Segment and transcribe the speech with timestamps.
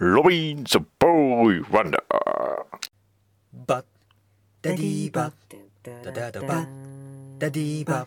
[0.00, 2.04] ロビン・ザ・ボーイ・ワンダー。
[3.66, 3.84] バッ
[4.62, 5.32] ダディバッ
[5.82, 6.66] ダダダバッ
[7.38, 8.06] ダディバ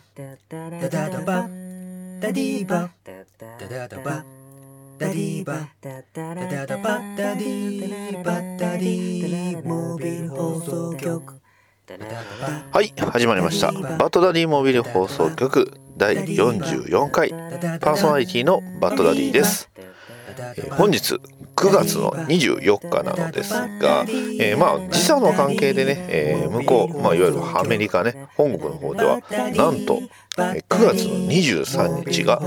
[0.50, 4.24] ダダダバッダディバッダダダバッ
[4.98, 11.40] ダディバッダダダバッダディバッダディモービル放送局
[12.72, 13.70] はい、始まりました。
[13.70, 19.70] バッドダディモビル放送局第44回パーソナリティのバッドダディです。
[19.76, 19.94] えー
[20.76, 21.16] 本日
[21.64, 24.04] 9月の24日なのですが、
[24.38, 29.20] えーまあ時差の関係でね、えー向こう、まあ、いわゆるアメリカね本国の方では
[29.56, 30.00] なんと、
[30.36, 32.40] 9月の23日が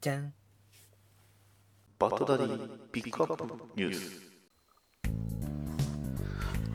[0.00, 0.32] じゃん。
[1.98, 3.44] バッドダディピックアップ
[3.76, 4.22] ニュース」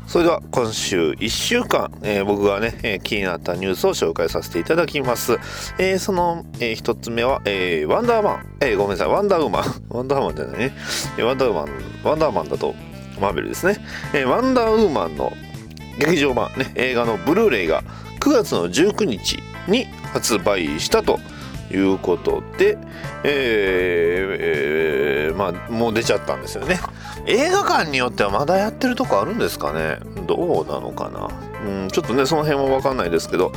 [0.07, 5.33] それでは今週1週間、えー僕がね、えー気になったニュースを紹介させていただきます。
[5.79, 10.75] えーその、え1つ目は、えーワンダーマン、えーごめんなさい、ワンダーウーマン、 ワンダーマンじゃないね、
[11.17, 11.67] えーワンダーウーマン、
[12.03, 12.75] ワンダーマンだと
[13.19, 13.77] マーベルですね。
[14.13, 15.31] えーワンダーウーマンの
[15.97, 17.83] 劇場版、ね、映画のブルーレイが
[18.19, 19.37] 9月の19日
[19.67, 21.19] に発売したと
[21.73, 22.77] いうことで、
[23.23, 26.79] えーえーまあもう出ちゃったんですよね。
[27.25, 29.97] 映画館によってはまだやってるとこあるんですかね？
[30.27, 31.29] どうなのかな？
[31.65, 33.51] うんちょっとねその辺は分かんないですけど。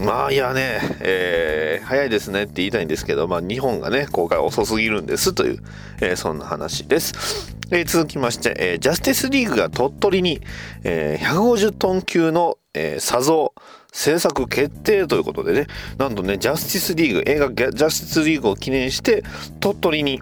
[0.00, 5.62] まあいやね、えー早いですねって言いたいんですけど、まあ、日本がね公開遅すぎるんですという、
[6.00, 10.40] えーそんな話です、えー続きまして、えージャスティスリーグが鳥取に、
[10.84, 13.54] えー150トン級の、えー、砂像
[13.92, 15.66] 制作決定ということでね。
[15.98, 19.22] なんとねジャスティスリーグ映画ジャスティスリーグを記念して
[19.60, 20.20] 鳥取に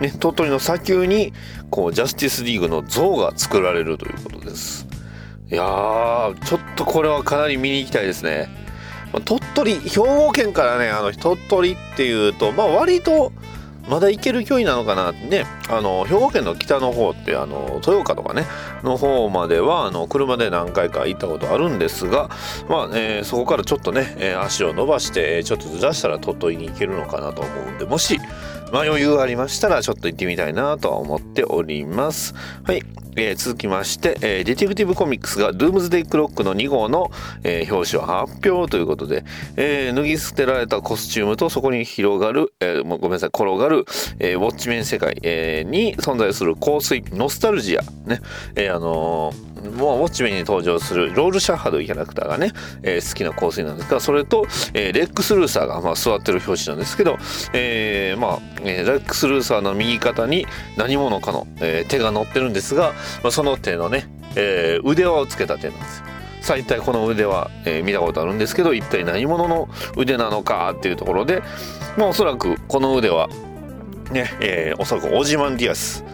[0.00, 1.32] ね、鳥取の砂丘に
[1.70, 4.86] こうジャスティスリーグの像が作られるということです。
[5.50, 8.48] いやーちょっとこれはかなり見に行きたいですね。
[9.24, 13.32] 鳥取兵庫県からねあの鳥取っていうとまあ割と
[13.88, 15.12] まだ行ける距離なのかな？
[15.12, 15.44] ね。
[15.68, 18.46] あの兵庫県の北の方ってあの豊岡とかね。
[18.82, 22.30] の方まではあの車で何回か行ったことあるんですが
[22.68, 28.18] まあ、えーそこからちょっとね、えー足を伸ばしてえちょっとずらしたら鳥取に行けるのかなと思うんでもし
[28.72, 32.34] まあ、余裕ありましたらちょっと行ってみたいなとは思っております。
[32.64, 32.82] はい。
[33.16, 37.10] えー続きまして、えーディティクティブコミックスがドゥームズデイクロックの2号の、
[37.44, 39.24] えー表紙を発表ということで、
[39.56, 43.84] えー脱ぎ捨てられたコスチュームとそこに広がる、えーごめんなさい、転がる、
[44.18, 48.22] えーウォッチメン世界、えーに存在する香水、ノスタルジア、ね、
[48.56, 52.52] えーあのーもうウォッチメンに登場するロールシャッハというキャラクターがね、
[52.82, 57.18] えー好きな香水なんですがそれと、えーレックス・ルーサーが、まあ、座ってる表紙なんですけど、
[57.52, 60.46] えーまあえーレックス・ルーサーの右肩に
[60.76, 66.04] 何者かの、えー手が乗ってるんですが、まあ、その手のね、えー腕輪をつけた手なんですよ。
[66.40, 71.40] さあ一体この腕は、えー見たことあるんですけど一体何者の腕なのかっていうところで、
[71.96, 73.28] まあ、おそらくこの腕は
[74.10, 76.04] ね、えーおそらくオジマンディアス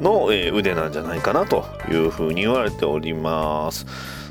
[0.00, 3.86] の、腕なんじゃないかなというふうに言われております。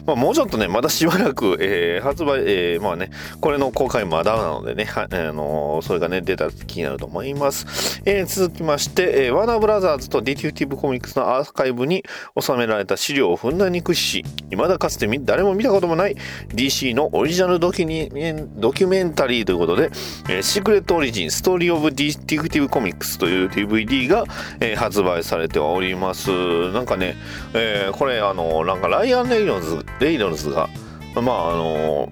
[0.07, 8.01] まあ、もうちょっとね、まだしばらく、えー発売、えーまあね、これの公開まだなのでね、はあのーそれがね、出たら気になると思います。
[8.05, 12.03] えー続きまして、えーワーナーブラザーズとディティクティブコミックスのアーカイブに
[12.39, 16.15] 収められた資料をふんだんに駆使し、未だかつて誰も見たこともない
[16.49, 19.89] DC のオリジナルドキュメンドキュメンタリーということで、
[20.29, 24.23] えーシークレットオリジンストーリーオブディティクティブコミックスという DVD が、
[24.61, 26.71] えー発売されております。
[26.71, 27.15] なんかね、
[27.53, 30.69] えーこれあのなんかライアン・レイノルズレイノルズが
[31.15, 32.11] まああの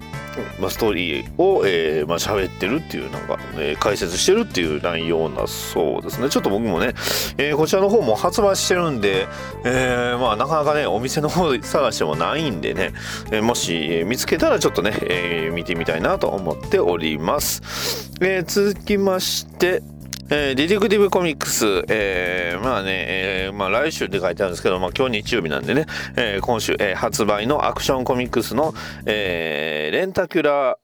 [0.59, 6.29] まあ、ストーリーを、えーまあ喋ってるっていうなんか、えー解説してるっていう内容なそうですね。
[6.29, 6.87] ちょっと僕もね、
[7.37, 9.27] えーこちらの方も発売してるんで、
[9.63, 12.91] えーまあなかなかねお店の方探してもないんでね、
[13.31, 19.83] えーもし、えー見つけたらちょっとね、えー見てみたいなと思っております、えー続きまして
[20.29, 25.85] えーディティクティブコミックス、えーまあね、えーまあ来週って書いてあるんですけど、まあ今日日曜日なんでね、
[26.15, 28.73] えー今週、えー発売のアクションコミックスの、
[29.05, 30.77] えーレンタキュラー、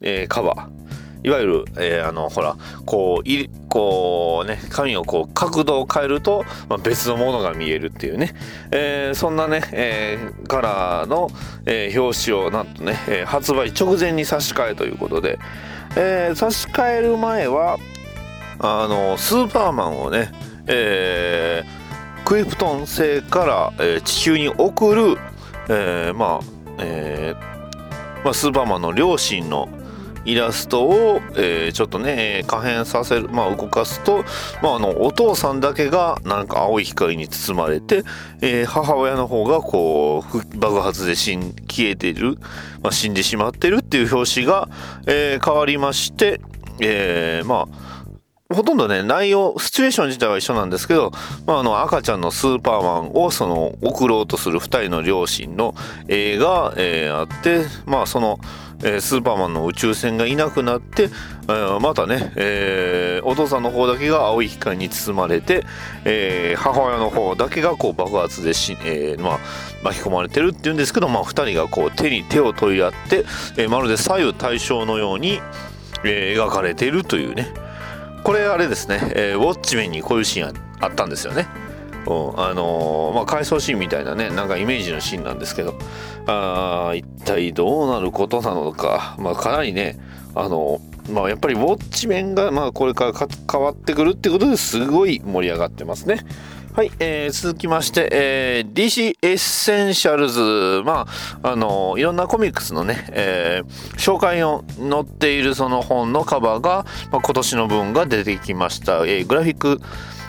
[0.00, 8.34] えーカバー、いわゆる、えー、あのほらこういこうね紙をこう角度を変えると、まあ、別のものが見えるっていうね、
[8.70, 11.30] えー、そんなね、えー、カラーの、
[11.64, 15.38] えー、表紙をなんとね、えー、発売直前に差し替えということで、
[15.96, 17.78] えー、差し替える前は
[18.58, 20.32] あのスーパーマンをね、
[20.66, 25.16] えー、クリプトン星から、えー、地球に送る、
[25.68, 26.44] えー、まあ、
[26.78, 27.54] えー
[28.24, 29.68] まあ、スーパーマンの両親の
[30.24, 34.24] イラストを、えー、ちょっとね可変させる、まあ、動かすと、
[34.62, 38.04] まあ、あのお父さんだけがなんか青い光に包まれて、
[38.40, 42.38] えー、母親の方がこう爆発で死ん消えている、
[42.82, 44.70] まあ、死んでしまってるっていう表紙が、
[45.06, 46.40] えー、変わりまして、
[46.80, 47.83] えー、まあ
[48.54, 51.12] ほとんどね、内容、シチュエーション自体は一緒なんですけど、
[51.46, 55.74] まあ、あの、赤ちゃんのスーパーマンを、その、送ろうとする二人の両親の
[56.08, 58.38] 映画、えー、あって、まあ、その、
[58.82, 65.64] えー、スーパーマンの宇宙船がいなくなって、えー、またね、えー、お父さんの方だけが青い光に包まれて、
[66.04, 69.38] えー、母親の方だけがこう爆発でし、えー、まあ、
[69.82, 73.24] 巻き込まれてるっていうんですけど、まあ、二人がこう手に手を取り合って、
[73.56, 75.40] えー、まるで左右対称のように、
[76.04, 77.48] えー、描かれているというね、
[78.24, 81.46] これあれですね、えー、ウォッチメンにこういうシーンあったんですよね。
[82.06, 85.74] うん、あのー、まあ、回想シーンみたいなね、なんかイメージのシーンなんですけど、
[86.26, 89.98] あ一体どうなることなのか、まあ、かなりね、
[90.34, 96.20] あのー、まあ、やっぱりウォッチメンが、まあ、これから変わってくるってことですごい盛り上がってますね。
[96.74, 101.06] はい、えー、続きまして、えー、DC エッセンシャルズ、ま
[101.40, 109.06] あ、あの、いろんなコミックスのね、えー、紹介を載っているその本のカバーが、まあ、今年の分が出てきました。
[109.06, 109.80] えー、グラフィック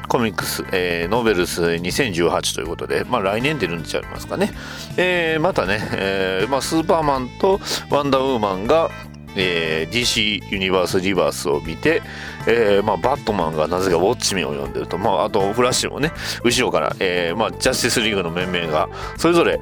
[0.07, 4.51] コミックス、えー、ノーベルス2018ということで、まあ来年出るんちゃいますかね。
[4.97, 7.59] えー、またね、えー、まあスーパーマンと
[7.89, 8.91] ワンダーウーマンが、
[9.35, 12.03] えー、DC ユニバースリバースを見て、
[12.47, 16.11] えー、まあ、バットマンがなぜかウォッチメンを読んでると、まあ、あとフラッシュもね
[16.43, 19.59] 後ろから、えーまあ、ジャスティスリーグの面々がそれぞれ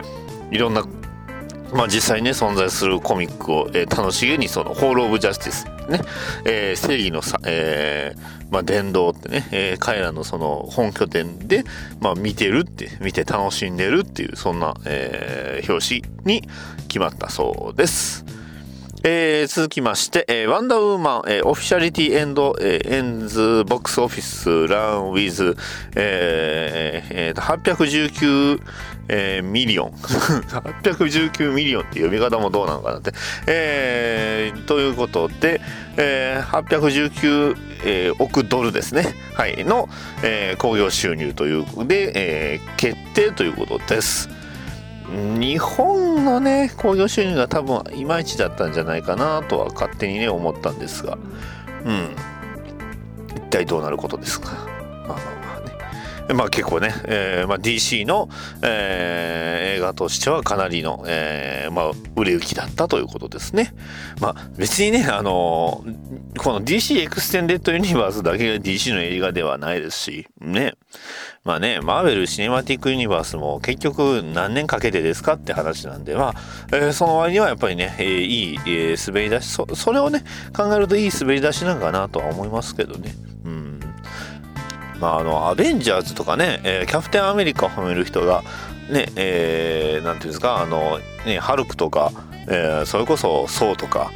[0.51, 0.85] いろんな
[1.74, 6.01] まあ、実際にね存在するコミックを、えー、楽しげにそのホール・オブ・ジャスティスね、
[6.45, 11.63] えー、正義のさ、えーまあ、伝道ってね、えー、彼らのその本拠点で、
[12.00, 16.47] まあ、見てるって見て楽しんでるっていうそんな、えー、表紙に
[16.88, 18.43] 決まったそうです。
[19.06, 25.57] えー、続きまして、えー、 Wonder Woman、えー、 officially end、えー、 ends box office run with、
[25.98, 28.62] えー、えー、819、
[29.10, 33.12] えー、 million。819 million って読み方もどうなのかなって。
[33.46, 35.60] えー、ということで、
[35.98, 39.14] えー、819、えー、億ドルですね。
[39.34, 39.66] はい。
[39.66, 39.90] の、
[40.24, 44.30] えー、興行収入というで、えー、決定ということです。
[45.39, 51.18] 日本のね興行収入が多分いまいちだったんじゃないかなとは勝手にね思ったんですが。
[51.86, 52.15] うん。
[53.36, 54.51] 一体どうなることですか？
[55.07, 55.18] まあ
[56.34, 58.30] まあ結構ね、えーまあ、DC の、
[58.62, 63.74] えー、映画としてはかなりの、えーまあ、売れ行きだったということですね。
[64.22, 70.75] まあ別にね、あのー、この DC エクステンデッドユニバースだけが DC の映画ではないですし、ね、
[71.44, 76.34] まあね、マーベル・シネマティック・ユニバースも結局何年かけてですかって話なんで、まあ、
[76.72, 80.24] えー、その割にはやっぱりね、えー、いい、えー、滑り出しそ、それをね、
[80.56, 83.32] 考えるといい滑り出しなんかなとは思いますけどね。
[85.04, 88.42] まあ、あの、アベンジャーズとかね、えー、キャプテンアメリカを褒める人が、
[88.90, 92.14] ね、えー、なんていうんですか、あの、ね、ハルクとか、
[92.48, 94.12] えー、それこそ、ソウとか、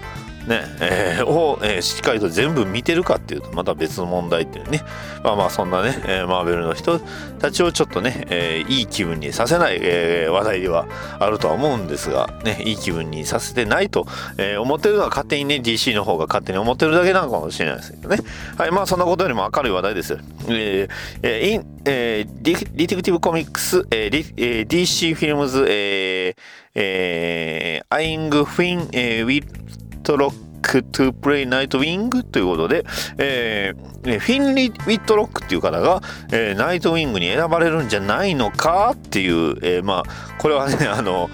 [0.47, 4.81] ね、えー、を、えー、しっかりと全部見てるかっていうとまた別の問題っていうね。
[5.23, 6.99] まあまあそんなね、えー、マーベルの人
[7.39, 10.87] たちをちょっとね、えー、いい気分にさせない、えー、話題では
[11.19, 18.17] あるとは思うんですがねいい気分にさせてないと、えー、思ってるのは勝手にね DC の方が勝手に思ってるだけなのかもしれないですけどね。
[18.57, 20.13] はいまあそんなことよりも明るい話題です。
[20.13, 20.89] よえー、
[21.23, 26.35] えー、 in えー、ディ Detective Comics、えー、DC Films、えー
[26.75, 32.85] えー、 eyeing Finn、えー、 Wittrock to play Nightwing ということで、
[33.17, 41.29] えー、フィンリー・ウィットロックっていう方が、えー、ナイトウィングに選ばれるんじゃないのかっていう、えー、まあこれはねあの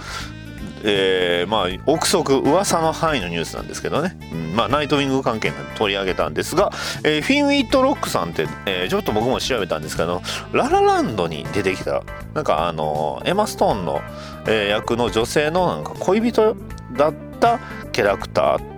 [0.84, 6.72] えー、まあ憶測噂の範囲のニュースなんですけどね、うん、まあナイトウィング関係が取り上げたんですが、
[7.04, 10.22] えー、フィン・ウィットロックさんって、えー、ちょっと僕も調べたんですけど
[10.52, 14.02] ララランドに出てきたなんかあのエマ・ストーンの、
[14.48, 16.56] えー、役の女性のなんか恋人
[16.98, 17.60] だった
[17.92, 18.74] キャラクター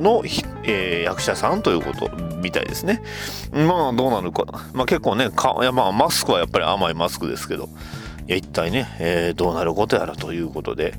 [0.00, 0.22] の、
[0.64, 3.02] えー、役者さんということみたいですね。
[3.52, 4.70] まあどうなるかな。
[4.72, 7.68] まあ結構ね、かいやまあマスクはやっぱり甘いマスクですけど、
[8.28, 10.94] いや一体ね、えー、どうなることやらということで、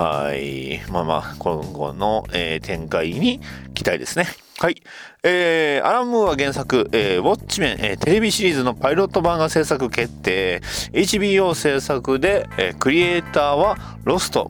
[0.00, 0.80] はい。
[0.90, 3.38] まあまあ、今後の、えー、展開に
[3.74, 4.24] 期待ですね。
[4.58, 4.82] はい。
[5.22, 10.62] えー、アラン・ムーは原作、えー、ウォッチメン、えー、テレビシリーズのパイロット版が制作決定。
[10.94, 14.48] HBO 制作で、えー、クリエイターはロスト、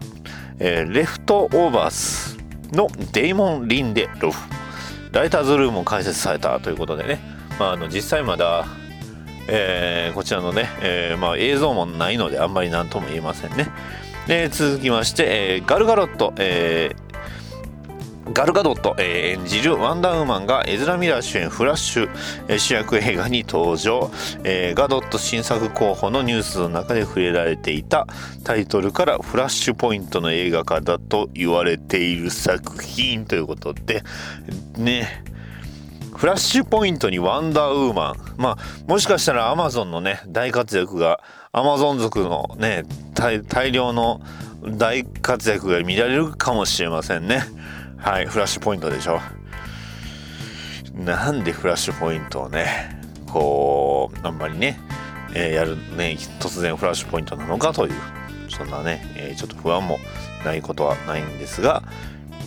[0.60, 2.38] えー、レフトオーバース
[2.70, 4.38] のデイモン・リンデロフ。
[5.10, 7.18] ライターズルームも開設されたということでね。
[7.58, 8.66] まあ、あの、実際まだ、
[9.48, 13.66] えー、こちらのね、えー、まあ、映像もないのであんまり何とも言えませんね。
[14.26, 17.10] で続きまして、えー、ガルガロット、えー
[18.32, 22.10] ガルガドット、えー、演じるワンダーウーマンがエズラ・ミラー主演フラッシュ、
[22.48, 24.10] えー、主役映画に登場、
[24.44, 28.06] えー、ガドット新作候補のニュースの中で触れられていた。
[28.44, 34.04] タイトルからフラッシュポイントの映画化だと言われている作品ということで。
[34.76, 35.24] ね。
[36.14, 38.34] フラッシュポイントにワンダーウーマン。
[38.36, 41.20] まあもしかしたらアマゾンのね大活躍が
[41.52, 42.84] アマゾン族のね
[43.16, 44.20] 大量の
[44.78, 47.42] 大活躍が見られるかもしれませんね。
[47.96, 49.20] はい、フラッシュポイントでしょ。
[50.94, 54.78] なんでフラッシュポイントをね、こう、あんまりね、
[55.34, 57.94] えー、やるね、突然フラッシュポイントなのかという、
[58.48, 59.98] そんなね、えー、ちょっと不安も
[60.44, 61.82] ないことはないんですが、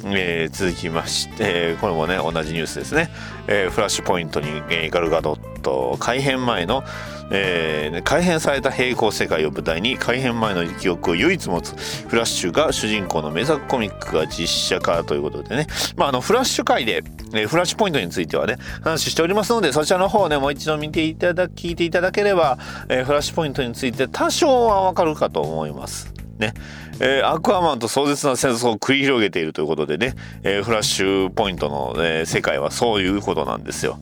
[0.06, 3.10] えー、続きまして、これもね、同じニュースですね。
[3.48, 6.84] えー、フラッシュポイントに、えー、ガルガドット、改編前の、
[7.32, 11.76] えー、改変された平行世界を舞台に改変前の記憶を唯一持つ
[12.08, 22.58] フラッシュが主人公の名作コミックが実写化ということでね、まあ、あのフラッシュ界で、えー、フラッシュポイントについてはね話しておりますのでそちらの方をねもう一度見ていただ聞いていただければ、
[22.90, 26.13] えー、フラッシュポイントについて多少はわかるかと思います。
[26.38, 26.54] ね
[27.00, 34.00] えー、アクアマンと壮絶な戦争を繰り広げているということでね、えー、フラッシュポイントの、え、世界はそういうことなんですよ。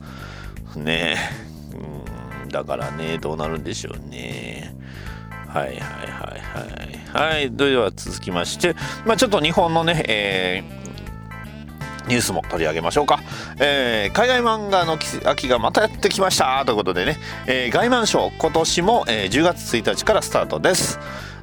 [0.76, 1.16] ね
[1.72, 1.74] え。
[2.44, 4.74] うんだからね、どうなるんでしょうね。
[5.48, 6.40] はいはいはい
[7.14, 7.32] はい。
[7.32, 8.74] はい、では続きまして、
[9.04, 10.81] まあちょっと日本のね、えー、
[12.08, 13.20] ニュースも取り上げましょうか。
[13.58, 20.98] えー、海外漫画の秋がまたやってきましたということでね、えー、外漫賞今年も、えー、10月1日からスタートです。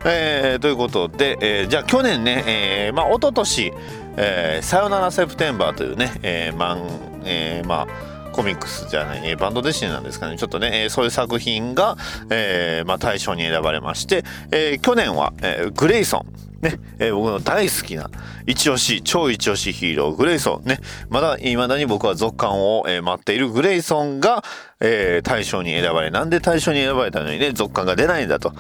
[0.06, 3.74] えー、ということで、えー、じゃあ去年ね、えー、まあ一昨年、
[4.18, 10.38] えー、さよならセプテンバーというね、えー、マン、えー、まあコミックスじゃない、え、バンドデシネなんですかね。
[10.38, 11.98] ちょっとね、えー、そういう作品が、
[12.30, 16.49] えー、まあ、大賞に選ばれまして、えー、去年は、えー、グレイソン。
[16.62, 18.10] ね、えー、僕の大好きな、
[18.46, 20.68] 一押し、超一押しヒーロー、グレイソン。
[20.68, 24.44] ね、まだ、未だに僕は続刊を、えー、待っているグレイソンが、
[24.80, 28.54] えー、大賞に選ばれ、なんで大賞に選ばれたのにね、続刊が出ないんだと。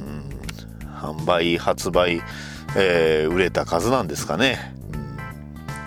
[0.00, 2.22] うん、販売、発売、
[2.76, 4.74] えー、売れた数なんですかね。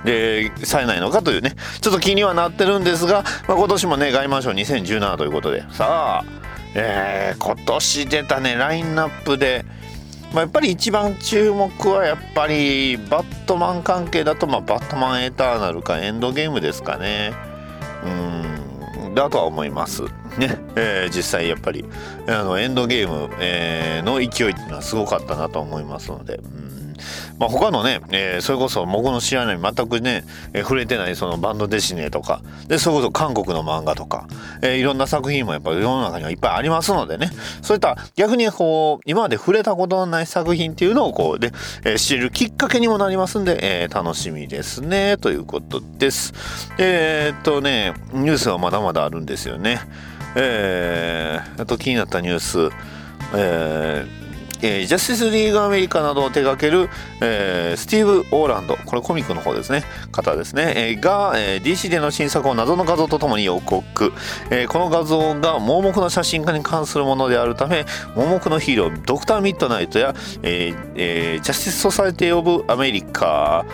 [0.03, 6.43] で、されないのかというね、ちょっと気にはなってるんですが、まあ、今年もね、外満賞2017ということで、さあ、
[6.75, 9.65] えー、今年出たね、ラインナップで、
[10.33, 17.33] まあ、やっぱり一番注目はやっぱりバットマン関係だと、まあ、バットマンエターナルかエンドゲームですかね。
[18.03, 20.01] うん、だとは思います。
[20.37, 21.85] ね、 えー、実際やっぱり
[22.27, 26.35] あのエンドゲーム、えー、の勢いっていうのはすごかったなと思いますので。
[26.35, 26.62] うん
[27.43, 30.23] まあ、他のね、えー、それこそ僕の知らない全くね、
[30.53, 34.29] えー、触れてないそのバンドデシネとかでそれこそ韓国の漫画とか、
[34.61, 37.31] えー、いろんな作品もやっぱ世の中にはいっぱいありますのでね。
[37.61, 41.51] そういった逆にこう今まで触れたことのない作品っていうのをこうで、
[41.83, 46.33] えー、知るきっかけにもなりますんで、えー、楽しみですねということです。
[46.77, 49.81] えー、っとねニュースはまだまだあるんですよね。
[50.37, 52.69] えー、あと気になったニュース
[53.35, 54.22] えー
[54.63, 56.89] えー、ジャスティスリーグアメリカなどを手掛ける、
[57.21, 64.13] えー、スティーブ・オーランド、これコミックの方ですね、方ですね、えー、が、えー、DC での新作を謎の画像とともに予告、
[64.49, 73.65] えー、この画像が盲目の写真家に関するものであるため、盲目のヒーロー、ドクター・ミッドナイトや、えーえー、ジャスティス・ソサイティ・オブ・アメリカ、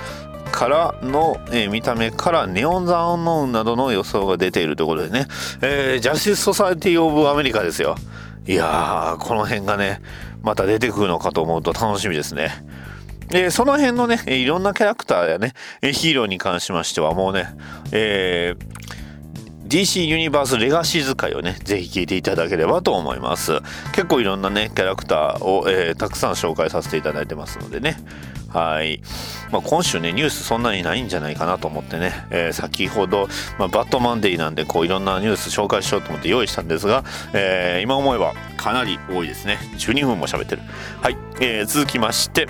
[0.52, 5.28] からの、えー、見た目からネオン・ザ・アンノーンなどの予想が出ているということでね、
[5.62, 7.96] えー、ジャスティス・ソサイティ・オブ・アメリカですよ。
[8.48, 10.02] いやー、この辺がね、
[10.42, 12.52] また出てくるのかと思うと楽しみですね。
[13.30, 17.48] で、その辺のね、いろんなキャラクターやね、ヒーローに関しましてはもうね、
[17.92, 23.60] えー、DC ユニバースレガシーズ回をね、ぜひ聞いていただければと思います。
[23.94, 27.98] 結構いろんなね、キャラクターを、えー、たくさん紹介させていただいてますのでね。
[28.50, 29.02] はい。
[29.52, 33.28] まあ、今週ね、ニュースそんなにないんじゃないかなと思ってね、えー、先ほど、
[33.58, 37.04] まあ、バットマンデーなんで、こういろんなニュース紹介しようと思って用意したんですが、
[37.34, 39.60] えー、今思えばかなり多いですね。
[39.78, 40.62] 12分も喋ってる。
[41.02, 41.18] はい。
[41.40, 42.48] えー、続きまして、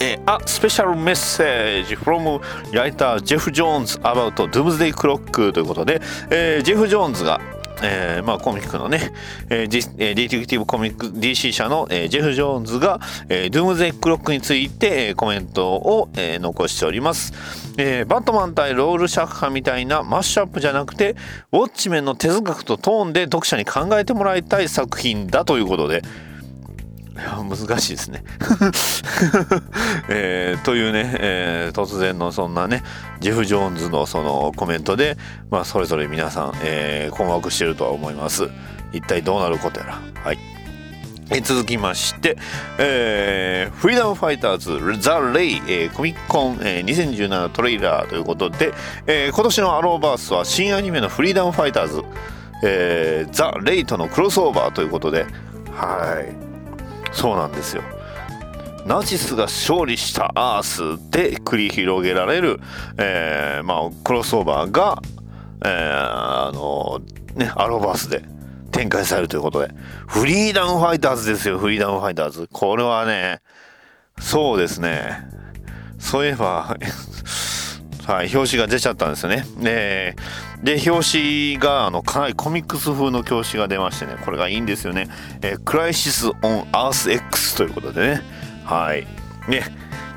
[0.00, 2.40] えー、A Special Message from
[2.72, 7.40] Writer Geoff Johns about Doomsday Clock ということで、えー、ジェフ・ジョーンズが
[7.82, 9.12] えーまあ、コミックのね、
[9.50, 17.32] えーディえディティクティブコミック DC 社の、えージェフ・ジョーンズが、えー、 Doomsday Clock について、えーコメントを、えー残しております、
[17.78, 21.16] えーバットマン対ロールシャッハみたいなマッシュアップじゃなくて
[21.52, 26.02] ウォッチメンの哲学とトーンで読者に考えてもらいたい作品だということで
[27.18, 28.24] 難しいですね、
[30.08, 32.82] えーというね、えー突然のそんなね
[33.20, 35.16] ジェフ・ジョーンズのそのコメントで、
[35.50, 38.48] まあ、それぞれ皆さん、えー困惑してるとは思います。
[38.92, 39.98] 一体どうなることやら。
[40.22, 40.38] はい。
[41.30, 42.36] えー続きまして、
[42.78, 48.72] えーフリーダムファイターズザ・レイ、えーコミックコン、えー2017トレーラーということで、
[49.06, 52.02] えー今年のアローバースは新アニメのフリーダムファイターズ、
[52.64, 55.26] えーザ・レイとのクロスオーバーということで
[55.72, 56.47] はい。
[57.18, 57.82] そうなんですよ。
[58.86, 62.60] ナチスが勝利したアースで繰り広げられる、
[62.96, 65.02] えーまあ、クロスオーバーが、
[65.64, 67.00] えーあの
[67.34, 68.22] ね、アロバースで
[68.70, 69.74] 展開されるということで。
[70.06, 72.48] フリーダムファイターズですよフリーダムファイターズ。
[72.52, 73.40] これはね
[74.20, 75.26] そうですね。
[75.98, 76.76] そういえば
[78.08, 79.44] はい、表紙が出ちゃったんですよね。
[79.60, 80.16] で、
[80.62, 85.08] で表紙があのかなりコミックス風の表紙が出ましてね、これがいいんですよね。
[85.42, 86.34] えークライシス・オン・
[86.72, 88.22] アース X ということでね、
[88.64, 89.06] はい。
[89.46, 89.62] ね、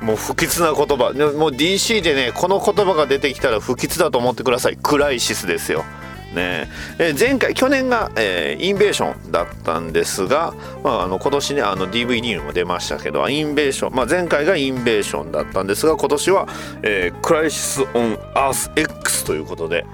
[0.00, 1.12] もう不吉な言葉。
[1.12, 4.78] もう DC でね、この言葉が出てきたら不吉だと思ってください。
[4.82, 5.84] クライシスですよ。
[6.32, 6.68] ね。
[6.98, 16.48] えー前回去年が、えーインベーションだったんですが、まあ、あの今年ねあの DVD にも出ましたけどインベーション、まあ、前回がインベーションだったんですが今年は、
[16.82, 19.84] えークライシス・オン・アース X ということで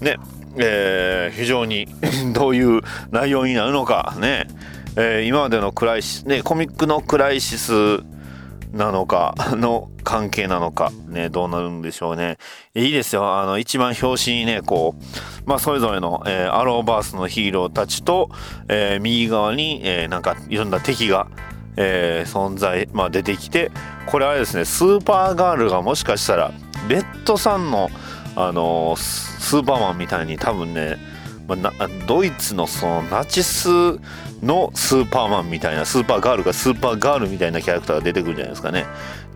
[0.00, 0.16] ね
[0.56, 1.86] えー非常に
[2.34, 2.80] どういう
[3.10, 4.46] 内容になるのかね、
[4.96, 7.72] えー今までのクライシスねコミックのクライシス
[8.72, 12.38] なのかの関係なのかねどうなるんでしょうね。
[12.74, 13.38] いいですよ。
[13.38, 18.30] あの一番表紙にねこうまあそれぞれの、えーアローバースのヒーローたちと、
[18.68, 21.28] えー右側に、えーなんかいろんな敵が、
[21.76, 23.70] えー存在、まあ、出てきて
[24.06, 26.52] これあれですねスーパーガールがもしかしたら
[26.88, 27.90] レッドさんの
[28.36, 30.96] あのースーパーマンみたいに多分ね
[31.46, 33.68] まあドイツのそのナチス
[34.42, 38.86] のスーパーマンみたいなスーパーガールがスーパーガールみたいなキャラクターが出てくるんじゃないですかね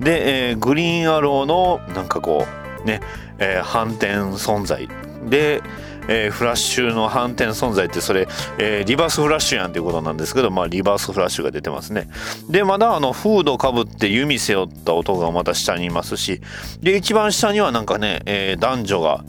[0.01, 2.45] で、えーグリーンアローのなんかこ
[2.83, 3.01] うね、
[3.38, 4.88] えー反転存在
[5.29, 5.62] で、
[6.09, 8.27] えーフラッシュの反転存在ってそれ、
[8.59, 12.09] えーリバースフラッシュやんっていうことなんですけどまあリバースフラッシュが出てますね
[12.49, 16.40] でまだあのフードかぶって弓背負った男がまた下にいますし
[16.81, 19.25] で一番下にはなんかね、えー男女が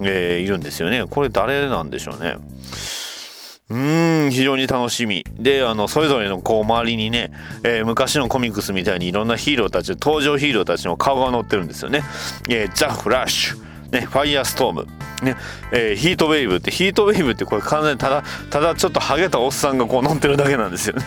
[0.00, 1.04] えーいるんですよね。
[1.10, 2.36] これ誰なんでしょうね。
[3.70, 5.24] うーん、非常に楽しみ。
[5.38, 7.30] で、あの、それぞれのこう周りにね、
[7.64, 12.02] えー昔のコミックスみたいにいろんなヒーローたち、登場ヒーローたちの顔が載ってるんですよね。
[12.48, 13.58] えーザ・フラッシュ、
[13.92, 14.86] ね、ファイヤーストーム、
[15.22, 15.36] ね、
[15.72, 21.02] えーヒートウェーブって、ヒートウェーブってこれ完全にただ、ただちょっとハゲたおっさんがこう乗ってるだけなんですよね。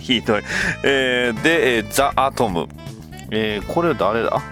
[0.00, 0.48] ヒートウェーブ。
[0.84, 2.66] えーで、ザ・アトム。
[3.30, 4.42] えーこれ誰だ？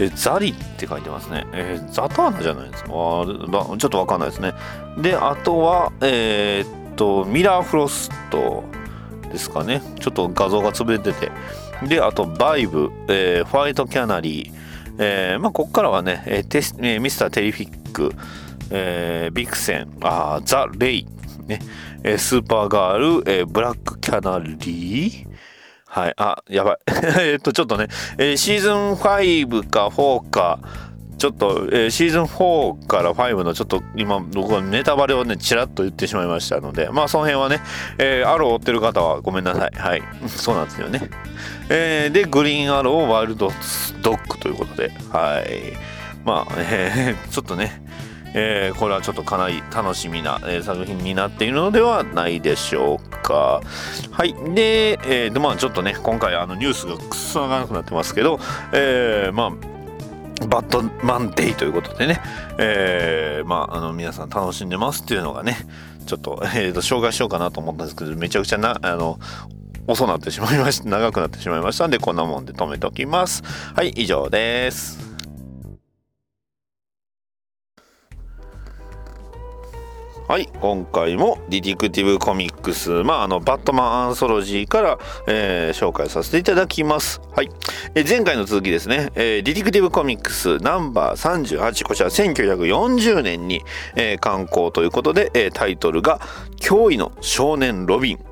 [0.00, 1.46] えザリって書いてますね。
[1.52, 2.90] えーザターナじゃないですか。
[2.90, 3.26] ちょ
[3.74, 4.54] っとわかんないですね。
[4.98, 8.64] で、あとは、えーっと、ミラーフロスト
[9.32, 9.82] ですかね。
[10.00, 11.30] ちょっと画像が潰れてて。
[11.86, 14.52] で、あと、バイブ、えーファイトキャナリー、
[14.98, 18.12] えーまあ、ここからはね、えーテスえミスターテリフィック、
[18.70, 21.06] えービクセン、あザ・レイ、
[21.46, 21.60] ね、
[22.04, 25.27] えスーパーガール、えーブラックキャナリー、
[25.98, 26.14] はい。
[26.16, 26.78] あ、やばい。
[27.20, 30.60] えっと、ちょっとね、えーシーズン5か4か、
[31.18, 37.60] ちょっと、えーシーズン4から5のちょっと今、僕はネタバレをね、ちらっと言ってしまいましたので、まあ、その辺はね、
[37.98, 39.70] えーアロー追ってる方はごめんなさい。
[39.76, 40.02] はい。
[40.28, 41.10] そうなんですよね。
[41.68, 43.52] えーで、グリーンアローワイルド
[44.00, 45.76] ドッグということで、はい。
[46.24, 47.82] まあ、えー ちょっとね、
[48.34, 53.60] えーこれはちょっとかなり楽しみな、えー作品になっているのではないでしょうか。
[54.10, 54.34] はい。
[54.54, 58.38] で、えーでまあちょっとね、今回あのニュースがくっそ長くなってますけど、
[58.72, 62.20] えーまあ、バットマンデイということでね、
[62.58, 65.56] えーまあ、あの皆さん楽しんでますっていうのがね、
[66.06, 69.18] ちょっと、えーと紹介しようかなと思ったんですけど、めちゃくちゃな、あの、
[69.86, 73.42] 遅なってしまいました、長くなってしまいましたんで、こんなもんで止めておきます。
[73.74, 75.07] はい、以上です。
[80.28, 87.22] はい、今回もディティクティブコミックス、まあ、あの、バットマンアンソロジーから、えー紹介させていただきます。
[87.34, 87.48] はい。
[87.94, 93.62] え前回の続きですね、えーディティクティブコミックスナンバー38、こちら1940年に、
[93.96, 96.20] えー刊行ということで、えタイトルが、
[96.60, 98.27] 驚異の少年ロビン。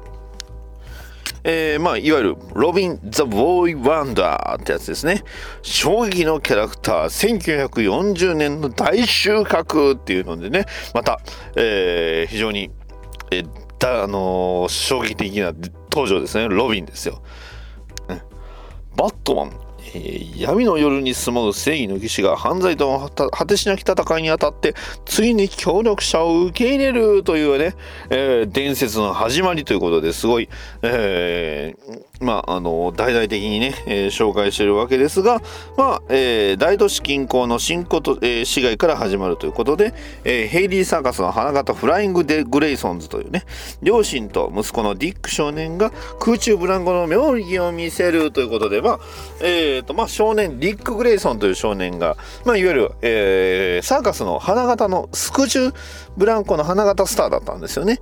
[1.49, 5.23] えー、まあ、いわゆるロビン・ザ・ボーイ・ワンダーってやつですね。
[5.63, 11.21] 衝撃のキャラクター、1940年の大収穫っていうのでね、また、
[11.55, 12.73] えー、非常に、
[13.31, 15.53] えー、だあのー、衝撃的な
[15.93, 16.49] 登場ですね。
[16.49, 17.23] ロビンですよ。
[18.97, 19.61] バットマン、
[19.95, 27.75] えー、闇の夜に住む正義の騎士が犯罪との果てしなき戦いにあたってついに協力者を受け入れるというね、
[28.11, 30.49] えー、伝説の始まりということですごい、
[30.83, 35.41] えー、まあ、あの大々的にね、えー、紹介してるわけですが、
[35.77, 39.93] まあえー、大都市近郊の新こと、えー、市街から始まるということで、
[40.25, 43.45] えー、ヘイリーサーカスの花形フライング・デ・グレイソンズというね
[43.83, 49.01] 両親と息子のディック少年が空中ブランコの妙義を見せるということで、まあ
[49.43, 55.75] えーとまあ、少年ディック・グレイソンという少年が、まあ、いわゆる、えー、サーカスの花形のスクチュ
[56.17, 58.01] ブランコの花形スターだったんですよね。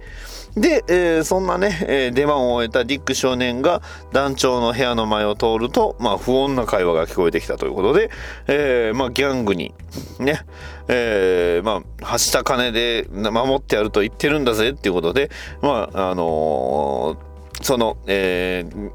[0.56, 8.10] で、えー、そんなね、えー、出番を終えたディック少年が団長の部屋の前を通ると、まあ、不穏な会話が聞こえてきたということで、
[8.46, 9.74] えー、まあ、ギャングに、
[10.20, 10.40] ね、
[10.88, 17.16] えー、まあ、はした金で守ってやると言ってるんだぜっていうことで、まあ、あの、
[17.62, 18.92] その、えー、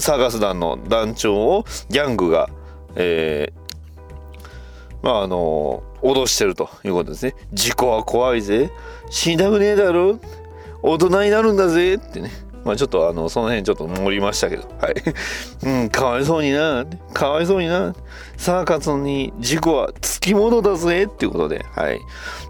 [0.00, 2.48] サーカス団の団長をギャングが、
[2.96, 7.34] えー、まあ、あの、脅してるということですね。
[7.52, 8.70] 事故は怖いぜ。
[9.10, 10.18] 死にたくねえだろ
[10.86, 12.30] 大人になるんだぜってね。
[12.64, 14.64] まあちょっとあの、その辺ちょっと盛りましたけど。
[14.80, 14.94] はい。
[15.62, 16.84] うん、かわいそうにな。
[17.12, 17.94] かわいそうにな。
[18.36, 21.64] サーカスに事故はつきものだぜっていうことで。
[21.74, 22.00] はい。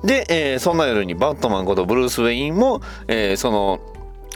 [0.04, 3.78] で、えー、そんな夜にバットマンことブルース・ウェインも、えー、その、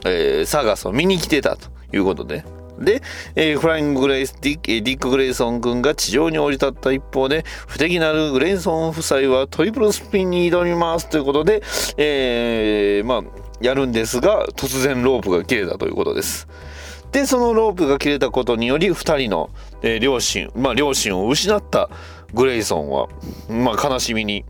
[0.05, 2.45] えー、サーカスを見に来てたということで。
[2.79, 3.03] で、
[3.35, 11.63] えー、フライング・グレイスディディック・グレイソン君が地上に降り立った一方で、不敵なるグレイソン夫妻はトリプルスピンに挑みますということで、
[11.97, 13.23] えー、まあ、
[13.61, 16.49] やるんですが、突然ロープが切れたということです。
[17.13, 19.51] で、そのロープが切れたことにより、2人の、
[19.83, 21.91] えー、両親、まあ、両親を失った
[22.35, 23.09] グレイソンは、
[23.49, 24.45] まあ、悲しみに、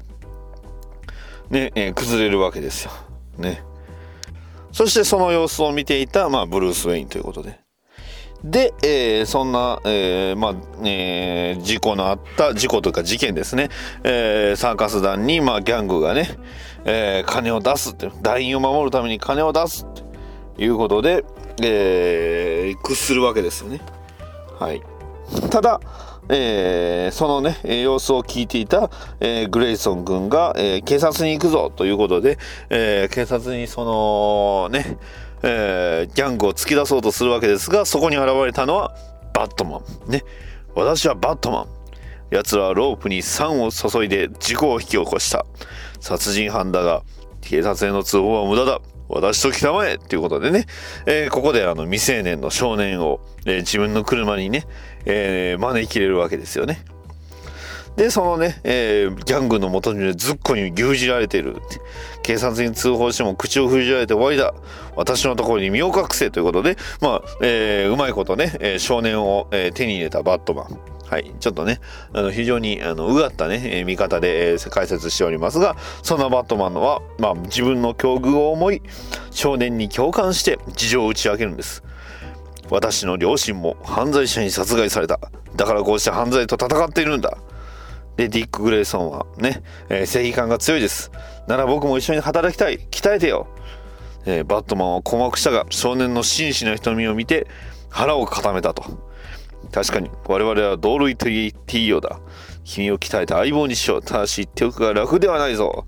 [1.49, 2.93] ね、えー、崩れるわけですよ。
[3.39, 3.63] ね。
[4.73, 7.60] そしてその様子を見ていた、まあ、ブルース・ウェインということで。
[8.45, 13.69] で、えー、そんな、えー、まあ、えー、事故のあった、事故というか事件ですね。
[14.03, 16.39] えー、サーカス団に、まあ、ギャングがね、
[16.85, 21.25] えー、金を出すって、団員を守るために金を出すっていうことで、
[21.63, 23.81] えー、屈するわけですよね。
[24.59, 24.83] はい。
[25.51, 25.81] ただ、
[26.31, 32.39] えー、そのね、様子を聞いていた、えー、グレイソン君が、えー、警察に行くぞということで、
[32.71, 34.97] えー、警察にそのね、
[35.43, 38.95] えー、ギャングを突き出そうとするわけですが、そこに現れたのは
[39.35, 40.11] バットマン。
[40.11, 40.23] ね。
[40.75, 41.67] 私はバットマン。
[42.31, 45.45] 奴らはロープに酸を注いで事故を引き起こした。
[46.01, 47.03] 殺人犯だが、
[47.41, 48.81] 警察への通報は無駄だ。
[49.09, 50.67] 私と来たまえっていうことでね、
[51.05, 54.67] えー、ここであの未成年の少年を、えー、自分の車にね、
[55.05, 56.85] えー、招き入れるわけですよね。
[58.01, 61.57] で、そのね、えー、ギャングの元にねずっこに牛耳られている。
[62.23, 64.55] 警察に通報しても口を封じられて終わりだ。
[64.97, 70.81] 私のところに身を隠せということで、まあ、えー、うまいことね、えー、少年を、えー、手に入れたバットマン。
[71.11, 71.31] はい。
[71.41, 71.79] ちょっとね、
[72.15, 78.81] あの、非常に、あの、うがったね、え、見方で、え、解説しておりますが、そんなバットマンのは、まあ、自分の境遇を思い、
[79.31, 81.85] 少年に共感して事情を打ち明けるんです。
[82.71, 85.21] 私の両親も犯罪者に殺害された。
[85.55, 87.37] だからこうして犯罪と戦っているんだ。
[88.21, 91.11] で、ディック・グレイソンはね、えー、正義感が強いです。
[91.47, 92.79] なら僕も一緒に働きたい。
[92.91, 93.47] 鍛えてよ。
[94.27, 97.47] えー、バットマンは困惑したが、少年の真摯な瞳を見て
[97.89, 98.85] 腹を固めたと。
[99.73, 102.21] 確かに、我々は同類と言っていいようだ。
[102.65, 104.03] 君を鍛えた相棒にしよう。
[104.03, 105.87] ただし、手おくが楽ではないぞ。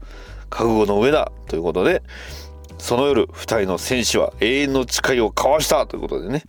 [0.48, 1.30] 覚悟の上だ。
[1.48, 2.02] ということで、
[2.82, 6.42] その夜、二人の戦士は永遠の誓いを交わしたということでね、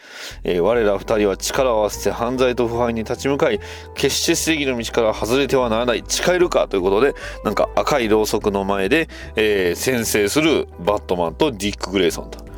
[0.43, 3.59] えー、我ら二人は力を合わせて犯罪と腐敗に立ち向かい、
[3.93, 7.13] 決して正義の道から外れてはならない、誓えるかということで、
[7.45, 12.52] なんか赤いろうそくの前で、えー、先制するバットマンとディック・グレイソンと。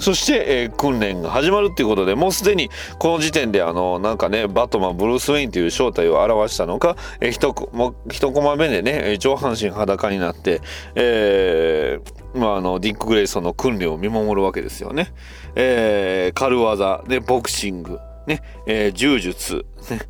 [0.00, 10.60] そして、えー、訓練が始まるっていうことで、もうすでにこの時点であの、なんかね、バットマン、ブルース・ウェインという正体を表したのか、えー、一コ一コマ目でね、上半身裸になって、
[10.94, 15.12] えー、まあ、あの、ディック・グレイソンの訓練を見守るわけですよね。
[15.54, 20.00] えー、軽技、ね、ボクシング、ね、えー、柔術、ね、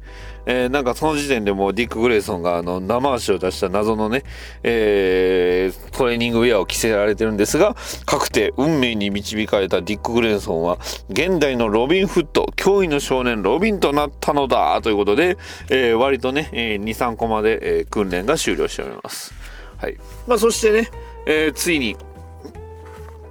[0.48, 4.24] えー、なんかその時点でもうディック・グレイソンがあの生足を出した謎のね、
[4.62, 10.78] えー、トレーニングウェアを着せられてるんですが、かくて運命に導かれたディック・グレイソンは、
[11.10, 15.36] 現代のロビン・フット、驚異の少年ロビンとなったのだということで、
[15.68, 19.34] えー、割とね、えー、2、3コマで、えー、訓練が終了しております。
[19.76, 19.98] はい。
[20.26, 20.88] まあそしてね、
[21.26, 21.94] えー、ついに、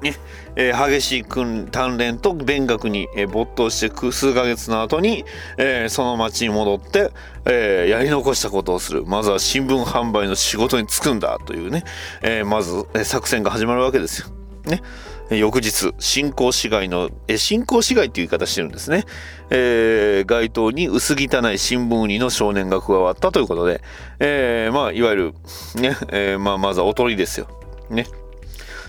[0.04, 0.14] ね
[0.60, 5.24] えー激しい訓鍛錬と勉学に、えー没頭して数ヶ月の後に、
[5.58, 7.12] えーその町に戻って、
[7.46, 9.06] えーやり残したことをする。
[9.06, 11.84] まずは新聞販売の仕事に就くんだというね、
[12.22, 14.28] えーまず、えー作戦が始まるわけですよ。
[14.66, 14.82] ね、
[15.30, 19.06] 翌日新興市街の、え新興市街っていう言い方してるんですね、
[19.50, 23.82] えー街頭に薄汚い新聞売りの少年が加わったということで、
[24.20, 25.34] えーまあいわゆる
[25.76, 27.48] ね、えーまあまずはおとりですよ。
[27.90, 28.08] ね。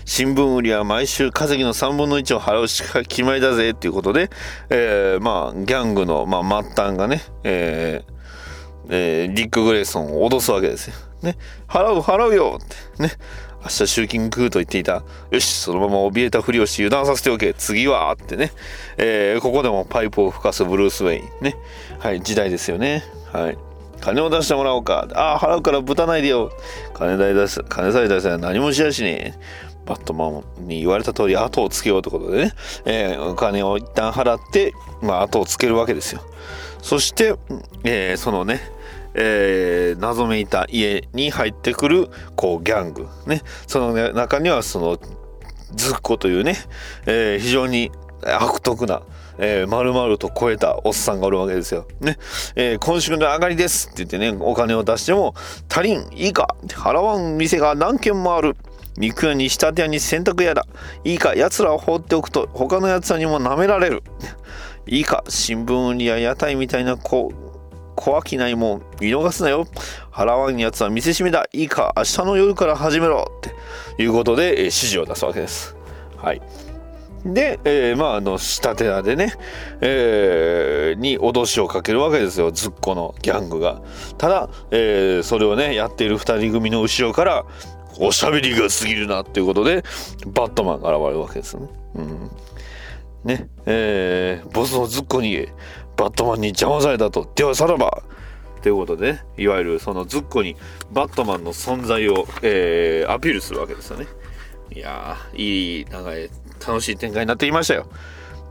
[0.09, 4.31] 新聞売りは毎週稼ぎの3分の1を払うしか決まりだぜっていうことで、
[4.71, 8.13] えーまあギャングの、まあ、末端がね、えー
[8.89, 10.95] えーリック・グレイソンを脅すわけですよ。
[11.21, 12.67] ね、払う払うよっ
[12.97, 13.03] て。
[13.03, 13.11] ね。
[13.61, 15.03] 明日集金食うと言っていた。
[15.29, 17.53] よしそのまま怯えたふりをして油断させておけ。
[17.53, 18.51] 次はってね、
[18.97, 21.29] えーここでもパイプを吹かすブルース・ウェイン。
[21.41, 21.55] ね。
[21.99, 23.03] はい時代ですよね。
[23.31, 23.57] はい。
[24.01, 25.07] 金を出してもらおうか。
[25.13, 26.51] ああ払うからぶたないでよ。
[26.93, 29.68] 金代出す金さえ出せば何もしやしねえ。
[29.89, 30.29] バットマ
[30.61, 32.53] ンに言われた通り後をつけようということでね、
[32.85, 36.21] えーお金を一旦払って、まあ、後をつけるわけですよ
[36.81, 37.35] そして、
[37.83, 38.61] えーそのね
[39.15, 44.99] えー謎めいた家に入ってくるこうギャングねその、ね、中にはその
[45.73, 46.55] ズッコというね、
[47.07, 49.01] えー非常に悪徳な、
[49.39, 51.87] えー、丸々と超えたおっさんがおるわけですよ。
[52.01, 52.17] ね。
[52.55, 55.35] えー今週の上がりですって言ってね、お金を出しても、
[55.69, 58.57] 足りん、いいか、払わん店が何軒もある。
[58.99, 60.67] 肉屋に仕立て屋に洗濯屋だ。
[61.03, 64.03] いいか、奴らを放っておくと、他の奴らにも舐められる。
[64.85, 67.49] いいか、新聞売りや屋台みたいなこう、
[67.95, 69.67] 小商いも見逃すなよ。
[70.11, 71.47] 払わんやつは見せしめだ。
[71.53, 73.31] いいか、明日の夜から始めろ。
[73.37, 75.75] っていうことで、えー指示を出すわけです。
[76.17, 76.41] はい。
[77.25, 79.33] で、えーまあ、あの、仕立て屋でね、
[79.81, 82.51] えーに脅しをかけるわけですよ。
[82.51, 83.81] ずっこのギャングが。
[84.17, 87.45] ただ、えーそれをね、やっている二人組の後ろから、
[87.99, 89.83] おしゃべりが過ぎるなっていうことで、
[90.27, 91.67] バットマンが現れるわけですね。
[91.95, 92.31] うん。
[93.23, 95.47] ね、えーボスのズッコに
[95.97, 97.29] バットマンに邪魔されたと。
[97.35, 98.03] ではさらば。
[98.61, 100.57] ということで、ね、いわゆるそのズッコに
[100.91, 104.07] バットマンの存在を、えーアピールするわけですよね。
[104.71, 106.29] いやーいい長い
[106.65, 107.87] 楽しい展開になってきましたよ。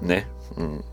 [0.01, 0.27] ね。
[0.57, 0.85] うん。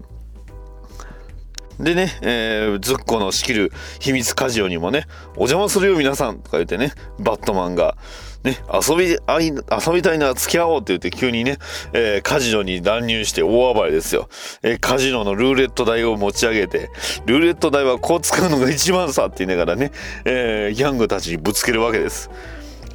[1.80, 7.98] でね、えー、ズッコの仕切る秘密カジオにもね、お邪魔するよ皆さんとか言ってね、バットマンが、
[8.44, 11.58] ね、遊びあい、遊びたいなら付き合おうって言って急にね、
[11.94, 14.30] えーカジノに乱入して大暴れですよ。
[14.64, 16.90] えーカジノのルーレット台を持ち上げて、
[17.26, 19.92] ルーレット台はこう使うのが一番さって言いながらね、
[20.24, 22.30] えーギャングたちにぶつけるわけです。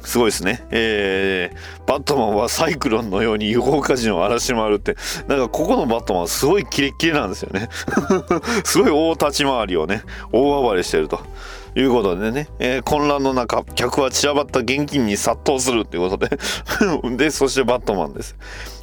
[0.03, 0.65] すごいですね。
[0.71, 4.95] えー、バットマンはサイクロンのように違法カジノを荒らし回るって、
[5.27, 7.69] なんかここのバットマンはすごいキレッキレなんですよね。
[8.65, 11.21] すごい大立ち回りをね、大暴れしてると。
[11.73, 16.37] いうことでね、えー混乱の中、客は散らばった現金に殺到するっていうことで、
[17.15, 18.35] で、そしてバットマンです。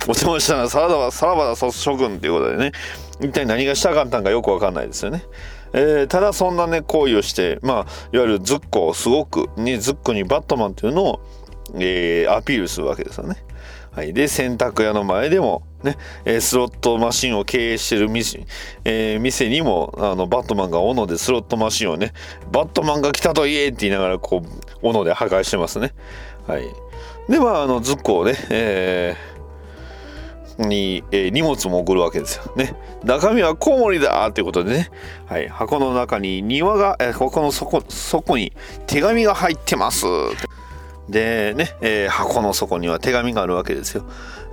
[0.05, 2.73] お邪魔したらさらば、さらばだ諸君っていうことでね、
[3.21, 5.23] 一体何がしたかったんかよくわかんないですよね。
[5.73, 11.21] えーただそんなね行為をしてまあいわゆるズッコをすごくねズッコにバットマンっていうのを、
[11.75, 13.37] えーアピールするわけですよね。
[13.91, 18.47] はい、で洗濯屋の前でも、ねえスロットマシンを経営してる店,、
[18.85, 22.13] えー店にもあのバットマンが斧でスロットマシンをね
[22.53, 24.49] バットマンが来たと言えって言いながらこう
[24.83, 25.95] 斧で破壊してますね。
[26.47, 26.63] はい、
[27.29, 29.38] でまああのズッコをね、えー
[30.59, 32.75] に、えー荷物も送るわけですよね。
[33.05, 34.91] 中身はコウモリだっていうことでね、
[35.27, 38.53] はい、箱の中に庭が、えー箱の底底に
[38.87, 40.05] 手紙が入ってます
[41.09, 44.05] でね、えー箱の底には手紙があるわけですよ。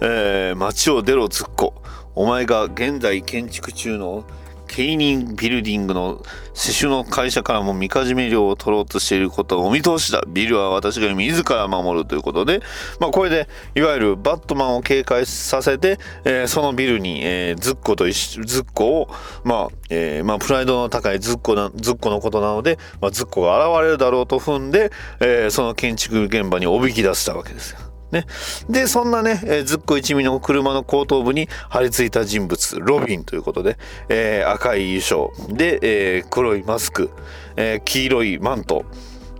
[0.01, 1.73] えー街を出ろズッコ。
[2.13, 4.23] お前が現在建築中の
[4.67, 6.23] ケイニンビルディングの
[6.53, 10.23] 施主の会社からもみかじめ料を取ろうとしていることはお見通しだ。
[10.27, 12.61] ビルは私が自ら守るということで、
[12.99, 19.09] まあこれでいわゆるバットマンを警戒させて、えーそのビルに、えーズッコと一緒ズッコを、
[19.43, 27.79] まあ、えーまあプライドの高いズッコな、ズッコのことなので、まあ、ズッコが現れるだろうと踏んで、えーその建築現場におびき出したわけですよ。
[28.15, 28.25] ね、
[28.69, 35.33] でそんなね、えーズッコ一味の車の後頭部に張り付いた人物ロビンということで、えー赤い衣装。
[35.49, 37.09] で、えー黒いマスク、
[37.57, 38.85] えー黄色いマント、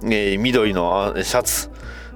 [0.04, 1.70] えー緑のシャツ。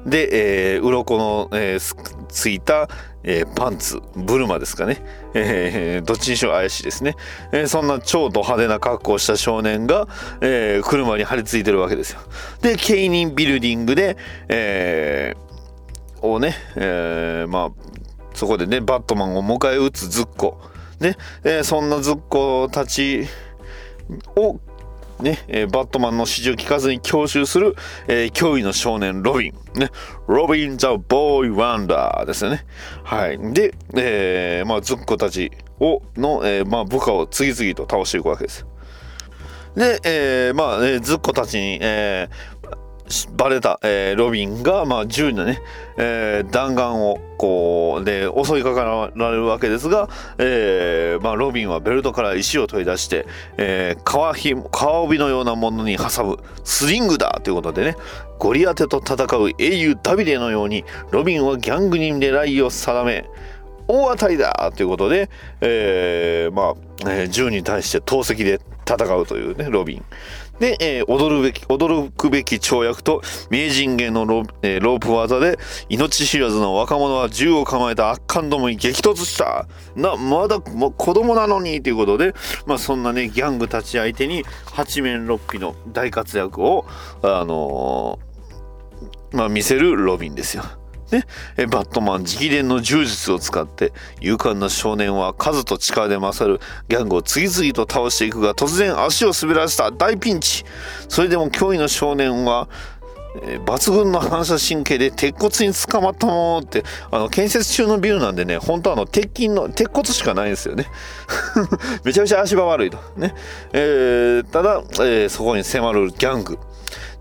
[0.06, 2.89] で、えー鱗の、えーついた、
[3.24, 4.02] えーパンツ。
[4.15, 5.02] ブルマですかね、
[5.34, 7.15] えーどっちにしろ怪しいですね、
[7.54, 10.08] えーそんな超ド派手な格好をした少年が、
[10.41, 12.19] えー車に張り付いてるわけですよ。
[12.62, 14.17] でケイニンビルディングで、
[14.50, 15.49] えー
[16.22, 17.72] をね、えーまあ
[18.34, 20.60] そこでねバットマンを迎え撃つズッコ
[21.00, 23.26] ね、えーそんなズッコたち
[24.36, 24.60] を
[25.22, 27.76] ね、えーバットマンの指示を聞かずに強襲する、
[28.08, 29.54] えー脅威の少年ロビン。
[29.80, 29.92] ね、
[30.28, 32.66] ロビン・ザ・ボーイ・ワンダーですよね。
[33.04, 33.38] はい。
[33.54, 38.66] で、えーまあ、ズッコたちを、の、えーまあ、部下を次々と倒していくわけです。
[39.76, 42.88] で、えーまあ、えーズッコたちに、えー
[43.36, 45.62] バレた、えーロビンが、まあ、銃のね、
[45.98, 48.84] えー弾丸をこうで襲いかか
[49.15, 53.26] られるわけですが、えーまあ、ロビンはベルトから石を取り出して、
[53.58, 57.95] えー革ひ革帯のようなものに挟むスリングだということでね
[58.38, 63.26] ゴリアテと戦う英雄ダビデのようにロビンはギャングに狙いを定め
[63.88, 65.30] 大当たりだということで、
[65.62, 66.76] えーま
[67.08, 70.06] あ、えー銃に対して投石で戦うというね、ロビン。
[70.60, 75.58] で、えー驚るべき、驚くべき跳躍と名人芸のロ,、えーロープ技で
[75.89, 79.67] 命知らずの若者は銃を構えた圧巻どもに激突した。
[79.95, 82.34] な、まだも子供なのにということで、
[82.65, 84.43] まあそんなね、ギャングたち相手に
[84.74, 86.86] 八面六臂の大活躍を、
[87.22, 88.30] あのー
[89.32, 90.63] まあ見せるロビンですよ。
[91.12, 91.26] ね、
[91.58, 100.65] えバットマン直伝の柔術を使って勇敢な少年は数と力で勝るギャングを次々と倒していくが突然足を滑らせた大ピンチ。
[101.08, 102.67] それでも驚異の少年は、
[103.43, 110.88] えー抜群の反射神経で鉄骨に捕まったものってあの建設中のビルなんでね本当あの鉄筋の鉄骨しかないんですよね。
[112.04, 112.98] めちゃめちゃ足場悪いと。
[113.17, 113.36] ね、
[113.74, 116.58] えーただ、えーそこに迫るギャング。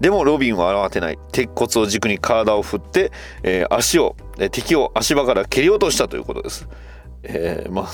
[0.00, 6.68] でもロビンは慌てない鉄骨を軸に体を振って、えー足を、えー敵を足場から蹴り落としたということです。
[7.22, 7.88] えーまあ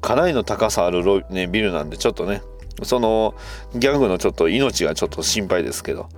[0.00, 2.42] かなりの高さあるロ、ね、ビルなんでちょっとね
[2.82, 3.34] その
[3.74, 6.08] ギャングのちょっと命がちょっと心配ですけど、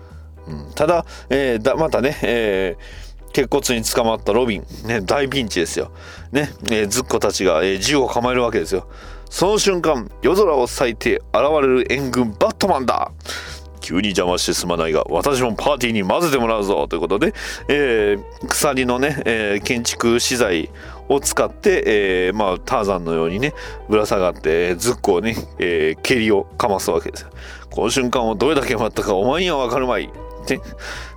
[0.47, 5.91] うん、ただ,、えーだまたね、えー鉄骨に捕まったロビン、ね、大ピンチですよ。
[6.31, 8.87] ね、えーズッコたちが、えー銃を構えるわけですよ。
[9.29, 13.11] その瞬間、夜空を裂いて現れる援軍バットマンだ
[13.85, 17.35] 急に邪魔してすまないが私もパーティーに混ぜてもらうぞということで、
[17.69, 20.71] えー鎖のね、えー建築資材
[21.11, 23.53] を使って、えーまあ、ターザンのようにね
[23.91, 27.27] ぶら下がってずっこをね、えー蹴りをかますわけです
[27.71, 30.05] この瞬間をどれだけ待ったかお前には分かるまい。
[30.05, 30.61] って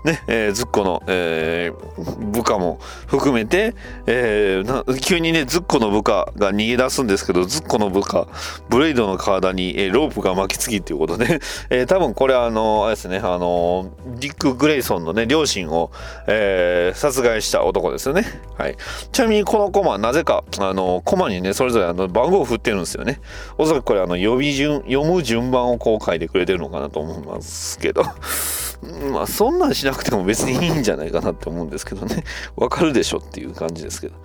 [0.08, 1.88] ね、えーズッコの、えー
[2.32, 8.28] 部下も含めて、えー急にねズッコの部下が逃げ出すんですけどズッコの部下
[8.70, 11.40] ブレイドの体に、えーロープが巻きつきということで、
[11.70, 15.92] えー多分これはあのあれですねあのディック・グレイソンのね両親を、
[16.28, 18.26] えー殺害した男ですよね。
[18.58, 18.76] はい。
[19.12, 23.20] ちなみにこのコマなぜかあのコマにねそれぞれあの番号を振ってるんですよね。
[23.58, 28.04] おそらくこれあの予備順読む順番をこう書いてくれてるのかなと思いますけど。
[29.12, 32.24] まあそんなんしなくても別にいいんじゃないかなって思うんですけどね。
[32.56, 34.16] わかるでしょっていう感じですけど。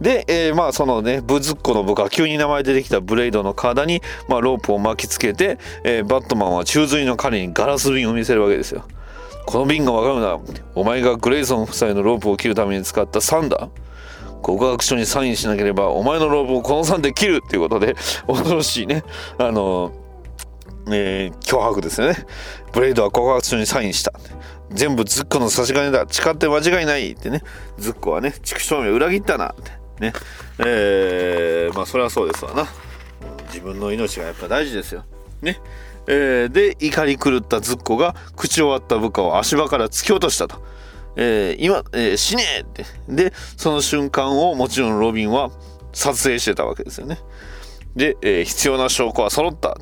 [0.00, 8.84] で、えーまあそのねブズッコの部下急に名前出てきたブレイドの体に、まあ、ロープを巻きつけて、えーバットマンは宙吊りの彼にガラス瓶を見せるわけですよ。
[9.46, 10.38] この瓶がわかるな
[10.74, 13.68] お前がグレイソン夫妻のロープを切るために使ったサンダー。
[14.42, 17.96] 告白書にサインしなければお前のロープをこの3で切るっていうことで
[18.28, 19.02] 恐ろしいね。
[19.38, 19.92] あの
[20.90, 22.26] えー脅迫ですよね。
[22.72, 24.12] ブレイドは告白書にサインした。
[24.70, 26.06] 全部ズッコの差し金だ。
[26.08, 27.42] 誓って間違いないってね。
[27.78, 29.70] ズッコはね畜生め裏切ったなって。
[30.00, 30.12] ね。
[30.58, 32.66] えーまあそれはそうですわな。
[33.48, 35.04] 自分の命がやっぱ大事ですよ。
[35.42, 35.60] ね。
[36.06, 40.62] えーで怒り狂ったズッコが口を割った部下を足場から突き落としたと。
[41.16, 42.84] えー今、えー死ねえって。
[43.08, 45.50] で、その瞬間をもちろんロビンは
[45.92, 47.18] 撮影してたわけですよね。
[47.96, 49.76] で、えー必要な証拠は揃った。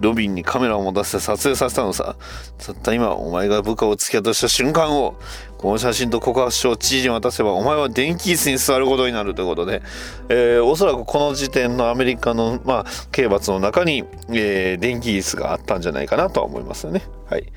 [0.00, 2.16] ロビンにカメラを持たせて撮影させたのさ。
[2.64, 5.16] たった今、お前が部下を突き落とした瞬間を、
[5.58, 9.82] この写真と告白書を知事に渡せば、お前は電気椅子に座ることになるということで、
[10.28, 17.02] えーおそらくこの時点のアメリカの、まあ、刑罰の中に、えー電気椅子があったんじゃないかなとは思いますよね。
[17.28, 17.52] はい。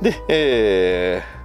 [0.00, 1.39] で、えー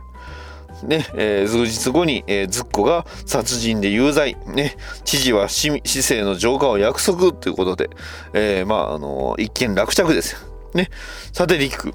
[0.87, 7.89] ね、えー数日後に、えーズッコが殺人で有罪、ね、知事は市政の浄化を約束ということで、
[8.33, 10.39] えーまあ、あの一見落着ですよ。
[10.73, 10.89] ね。
[11.33, 11.93] さて、リック、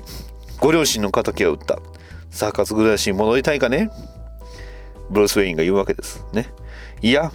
[0.59, 1.79] ご両親の敵を撃った。
[2.31, 3.91] サーカス暮らしに戻りたいかね
[5.11, 6.25] ブルース・ウェインが言うわけです。
[6.33, 6.53] ね。
[7.03, 7.33] いや、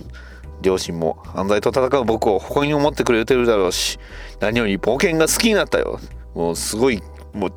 [0.62, 4.00] 両親も犯罪と戦う僕を誇りに思ってくれてるだろうし、
[4.40, 6.00] 何より冒険が好きになったよ。
[6.34, 7.54] もうすごい、もう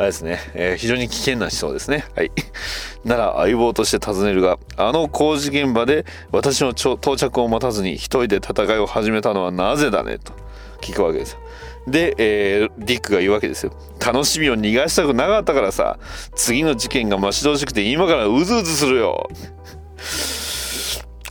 [0.00, 2.06] あれですね、えー非常に危険な思想ですね。
[2.16, 2.32] はい。
[3.04, 10.32] なら相棒として尋ねるが、あの工事現場で私の到着を待たずに一人で戦いを始めたのはなぜだねと
[10.80, 11.40] 聞くわけですよ。
[11.86, 13.72] で、えーディックが言うわけですよ。
[14.02, 15.98] 楽しみを逃がしたくなかったからさ、
[16.34, 19.28] 次の事件が待ち遠しくて今からうずうずするよ。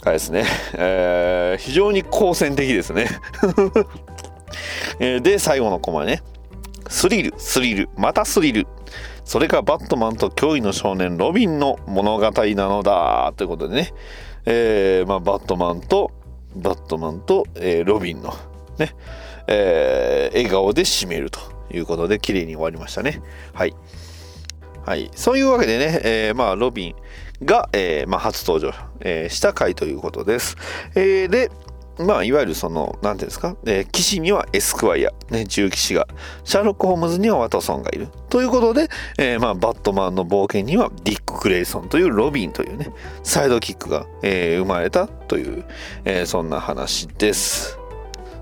[0.04, 3.08] あれですね、えー非常に好戦的ですね。
[5.00, 6.22] えで、最後のコマね。
[6.90, 8.68] スリル、スリル、またスリル。
[9.24, 12.32] それがバットマンと驚異の少年ロビンの物語な
[12.68, 13.32] のだ。
[13.38, 13.94] ということでね、
[14.46, 16.12] えー、まあ、バットマンと、
[16.56, 18.34] バットマンと、えー、ロビンの
[18.80, 18.96] ね、
[19.48, 21.40] えー、笑顔で締めると
[21.72, 23.22] いうことで、綺麗に終わりましたね。
[23.54, 23.76] はい。
[24.84, 25.12] はい。
[25.14, 26.96] そういうわけでね、え、まあ、ロビン
[27.46, 30.58] が、え、まあ、初登場、え、した回ということです。
[30.96, 31.52] え、で、
[32.00, 36.08] まあ、いわゆるその、なんていうんですか、えー、騎士にはエスクワイア、ね、重騎士が、
[36.45, 38.08] シャーロック・ホームズにはワトソンがいる。
[38.30, 38.88] ということで、
[39.18, 42.91] えー、まあ、バットマンの冒険にはディック・グレイソンというロビンというね、
[43.24, 45.66] サイドキックが、えー、生まれたという、
[46.06, 47.78] え、そんな話です。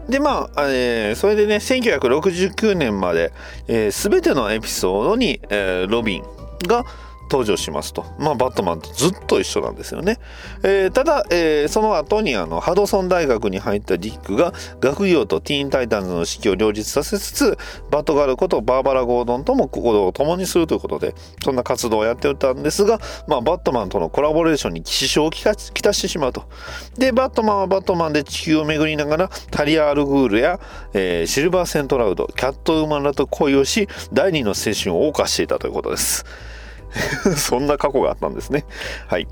[0.07, 3.33] でまあ、えー、それでね1969年まで、
[3.67, 6.23] えー、全てのエピソードに、えー、ロビン
[6.65, 6.85] が
[7.29, 8.05] 登場しますと。
[8.17, 10.19] まあ、バットマンとずっと一緒なんですよね。
[10.63, 17.57] えー、ただ、えー、その後にあのハドソン大学に入ったディックが学業とティーンタイタンズの指揮を両立させつつ、
[17.91, 25.53] バットガールことバーバラ・ゴードンとも心を共にするということで、そんな活動をやっておったんですが、まあ、バットマンとのコラボレーションに支障をきた
[25.93, 26.43] してしまうと。
[26.97, 30.59] で、バットマンはバットマンで地球を巡りながら、タリア・アルグールや、
[30.93, 36.25] えー、シルバー・セントクラウド、キャット・ウーマンらと恋をし、第二の青春を謳歌していたということです。
[37.37, 38.65] そんな過去があったんですね。
[39.07, 39.27] はい。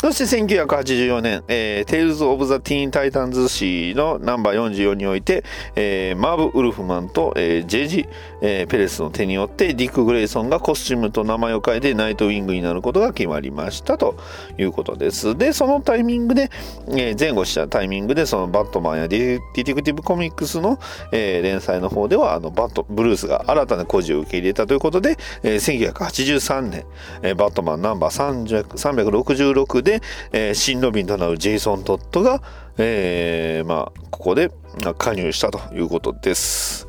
[0.00, 0.24] そして
[0.64, 5.44] 1984年、えー、 Tales of the Teen Titans 誌のナンバー44において、
[5.76, 8.08] えー、マーブ・ウルフマンと、えー、ジョージ、
[8.40, 14.16] えー、ペレスの手によってディック・グレイソンがコスチュームと名前を変えてナイト・ウィングになることが決まりましたと
[14.56, 15.36] いうことです。
[15.36, 16.50] で、そのタイミングで、
[16.88, 20.78] えー、前後したタイミングでそのバットマンやディティクティブ・コミックスの、
[21.12, 26.86] えー、連載の方ではあのバットブルースが新たな孤児を受け入れたということで、えー、1983年、
[27.20, 29.89] えー、バットマンナンバー366でで、
[30.32, 32.42] えー、新ロビンとなるジェイソン・トッドが、
[32.78, 34.50] えー、まあ、ここで
[34.98, 36.86] 加入したということです。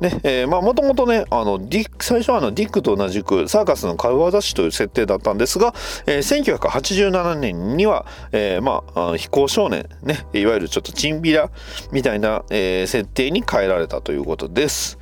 [0.00, 5.72] もともとね、あの、ディック、最初はあの、ディックと同じく、サーカスの軽業師という設定だったんですが、
[6.06, 11.50] えー、1987年には、えー、まあ、あ飛行少年、ね、いわゆるちょっとチンビラ
[11.92, 14.98] みたいな、えー、設定に変えられたということです。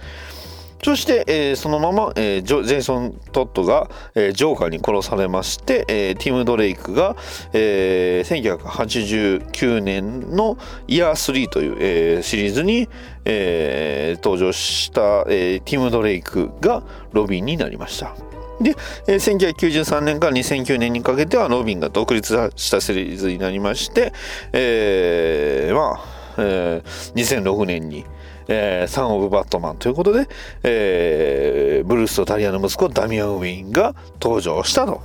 [0.84, 7.14] そして、えー、そのまま、えー、ジェイソン・トッドが、えー、ジョーカーに殺されまして、えー、ティム・ドレイクが、
[7.52, 10.58] えー、1989年の
[10.88, 12.88] イヤー3という、えー、シリーズに、
[13.24, 18.16] えー、登場した、えー、ティム・ドレイクがロビンになりました。
[18.60, 18.74] で、
[19.06, 24.12] えー、1993年から2009年にかけてはロビンが独立したシリーズになりまして、
[24.52, 26.04] えー、まあ、
[26.38, 28.04] えー、2006年に、
[28.48, 30.28] えー、サン・オブ・バットマンということで、
[30.62, 35.02] えー、ブルースとタリアの息子ダミアン・ウィンが登場したと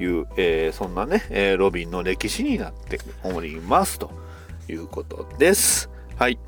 [0.00, 4.10] いう、えー、そんなね、え、ロビンの歴史になっておりますと
[4.68, 5.90] いうことです。
[6.16, 6.38] はい。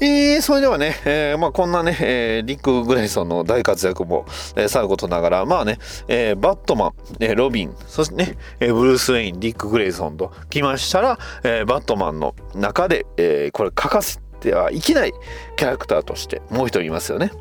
[0.00, 15.12] えー、それではね、えー、まあこんなね、えー、リック・グレイソンの大活躍も、えー、さることながら、まあね、えー、バットマン、えー、ロビン、そしてね、えー、ブルース・ウェイン、リック・グレイソンと来ましたら、えー、バットマンの中で、えー、これ欠かせてはいけない
[15.56, 17.32] キャラクターとしてもう一人いますよね。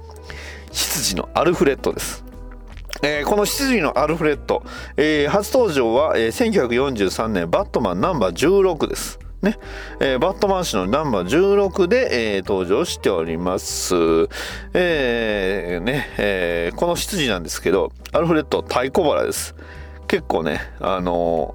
[0.71, 2.23] 執事のアルフレッドです。
[3.03, 4.63] えー、この執事のアルフレッド、
[4.95, 9.19] えー、初登場は、えー、1943年バットマンナンバー16です。
[9.41, 9.59] ね、
[9.99, 13.93] えー、バットマン氏のナンバー16で、えー、登場しております。
[14.73, 19.55] えー、ね、えー、この執事なんですけど、アルフレッド太鼓腹です。
[20.07, 21.53] 結構ね、あの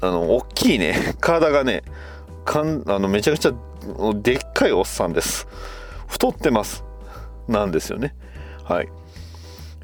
[0.00, 1.82] ー、あの、大きいね、体がね、
[2.44, 3.52] かんあのめちゃくちゃ
[4.22, 5.46] でっかいおっさんです。
[6.06, 6.84] 太ってます。
[7.48, 8.14] なんですよね。
[8.64, 8.88] はい。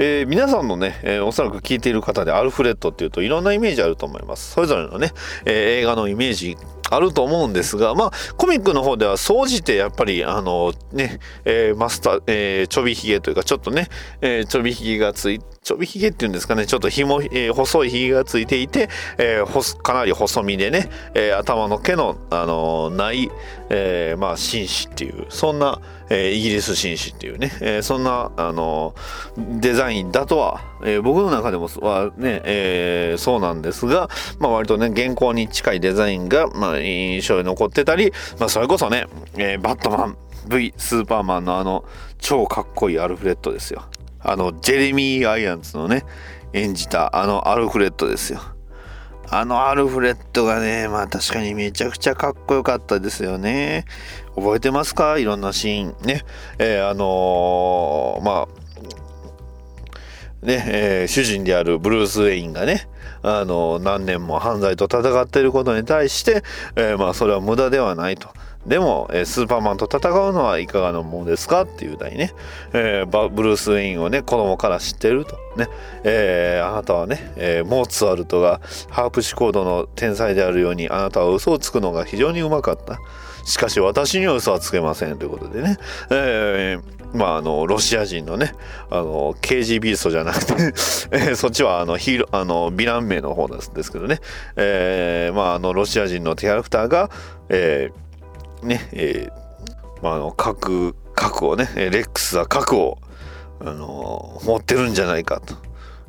[0.01, 4.53] えー、皆さんのね、えー、おそらく聞いている方でアルフレッドっていうといろんなイメージあると思います。
[4.53, 5.11] それぞれのね、
[5.45, 6.57] えー、映画のイメージ
[6.91, 13.89] あると思うんですが、まあ、コミックの方では総じてやっぱり、あの、ね、えー、マスター、えー、ちょびひげというか、ちょっとね、
[14.21, 23.31] えー、ちょびひげがつい、ちょびひげっていうんですかね、ちょっと紐、えー、細いひげがついていて、えー、かなり細身でね、えー、頭の毛の、あのない、
[23.71, 25.81] えー、まあ、紳士っていう、そんな、
[26.11, 28.95] えー、イギリス紳士っていうね、えー、そんな、あの
[29.39, 39.07] デザインだとは、えー、僕の中でもはね、え、そうなんですが、まあ、割とね、現行に近いデザインが、まあ、印象に残ってたり、まあ、それこそね、
[39.37, 40.17] え、バットマン
[40.49, 41.85] V スーパーマンのあの
[42.19, 43.85] 超かっこいいアルフレッドですよ。
[44.21, 46.05] あのジェレミー・アイアンズのね
[46.53, 48.41] 演じたあのアルフレッドですよ。
[49.31, 53.85] あのアルフレッドがね、まあ確かにめちゃくちゃかっこよかったですよね。
[54.35, 55.19] 覚えてますか？
[55.19, 55.97] いろんなシーン。
[56.07, 56.25] ね。
[56.59, 58.47] えー、あのー、ま
[60.43, 62.89] あ、ね、えー、主人であるブルース・ウェインがね、
[63.23, 66.43] あの、何年も犯罪と戦っていることに対して、
[66.77, 68.29] え、まあ、それは無駄ではないと。
[68.69, 72.33] でも、えスーパーマンと戦うのはいかがなものですかっていう題ね、
[72.75, 75.39] えーブルース・ウェインをね子供から知ってると。
[75.57, 75.69] ね、
[76.05, 78.61] えーあなたはね、えーモーツァルトが
[78.91, 82.99] ハープシコードの天才であるようにあなたは嘘をつくのが非常にうまかった。
[83.45, 85.79] しかし私には嘘はつけませんということでね、
[86.11, 88.53] えーまああのロシア人のね
[88.91, 90.53] あの KGB ストじゃなくて、
[91.11, 94.21] えーそっちはあのヒーロあのヴィラン名の方ですですけどね、
[94.57, 97.09] えーまああのロシア人のキャラクターが、
[97.49, 98.08] えー
[98.63, 99.49] ねえー
[100.03, 102.99] まあ、あの核核をねレックスは核を
[103.61, 105.55] あの持ってるんじゃないかと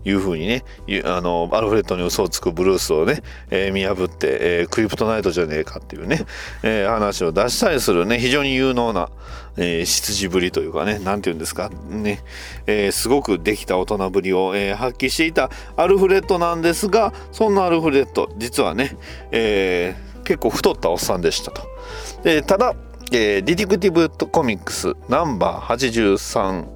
[0.06, 0.64] いうふうにね
[1.04, 6.26] あのアルフレッドに嘘をつくブルースをね、えー見破って、えークリプトナイトじゃねえかっていうね、
[6.64, 9.10] えー話を出したりするね非常に有能な、
[9.58, 12.22] えー、執事ぶりというかねなんて言うんですかね、
[12.68, 18.96] えーすごくできた大人ぶりを、えー発揮していたアルフレッドなんですがそんなアルフレッド実はね、
[19.32, 21.64] えー結構太ったおっさんでしたと。
[22.24, 22.76] でただ、
[23.12, 26.68] えーディティクティブコミックスナンバー83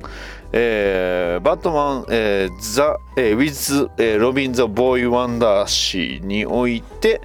[0.53, 7.21] えーバットマン、えーザ・えー with えー Robin the Boy Wonder 誌において、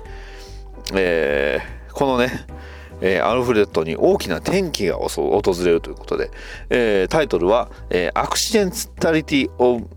[0.94, 2.46] えーこのね、
[3.00, 6.30] えーアルフレッドに大きな転機が訪れるということで、
[6.70, 9.88] えータイトルは、えー Accidentally on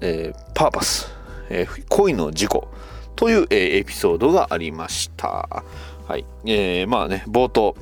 [0.00, 1.12] えーパーパス、
[1.50, 2.68] えー恋の事故
[3.16, 5.62] という、えーエピソードがありました。
[6.12, 6.26] はい。
[6.44, 7.74] えーまあね、冒頭、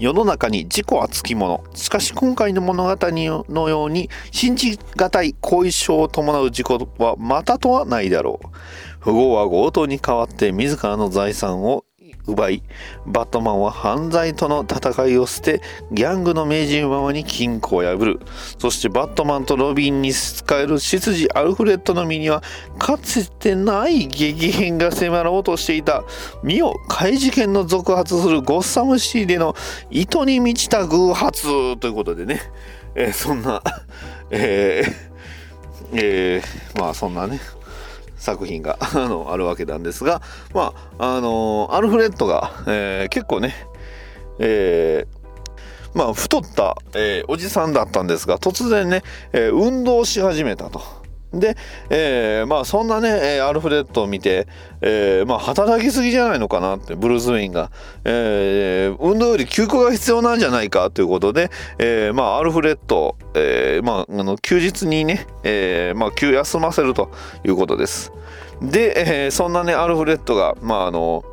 [0.00, 1.64] 世の中に事故はつきもの。
[1.76, 8.46] しかし今回の物語のように信じがたい後遺症を伴う事故はまたとはないだろう。
[9.04, 11.84] 富豪は強盗に代わって自らの財産を
[12.26, 12.62] 奪い、
[13.06, 15.62] バットマンは犯罪との戦いを捨て、
[15.92, 18.20] ギャングの命じるままに金庫を破る。
[18.58, 22.42] そしてバットマンとロビンに仕える執事アルフレッドの身には、
[22.78, 26.04] かつてない激変が迫ろうとしていた。
[26.42, 29.54] 身を怪事件の続発するゴッサムシーでの
[29.90, 32.40] 意図に満ちた偶発ということでね、
[32.94, 33.62] えーそんな、
[34.30, 35.16] えー
[35.92, 37.40] えーまあそんなね、
[38.26, 40.20] 作品が あのあるわけなんですが、
[40.52, 43.54] まああのアルフレッドが、えー結構ね、
[44.40, 49.02] えーまあ、太った、えーおじさんだったんですが突然ね、
[49.32, 51.05] えー運動し始めたと。
[51.32, 51.56] で、
[51.90, 54.46] えーまあそんなね、えアルフレッドを見て、
[54.80, 57.70] えーまあ働きすぎじゃないのかなってブルース・ウェインが、
[58.04, 67.10] えー運動より休暇が必要なんじゃないかということで、えーまあアルフレッド、えーまああの休日にね、えーまあ休休ませると
[67.44, 68.12] いうことです。
[68.62, 71.24] で、えーそんなねアルフレッドがまああの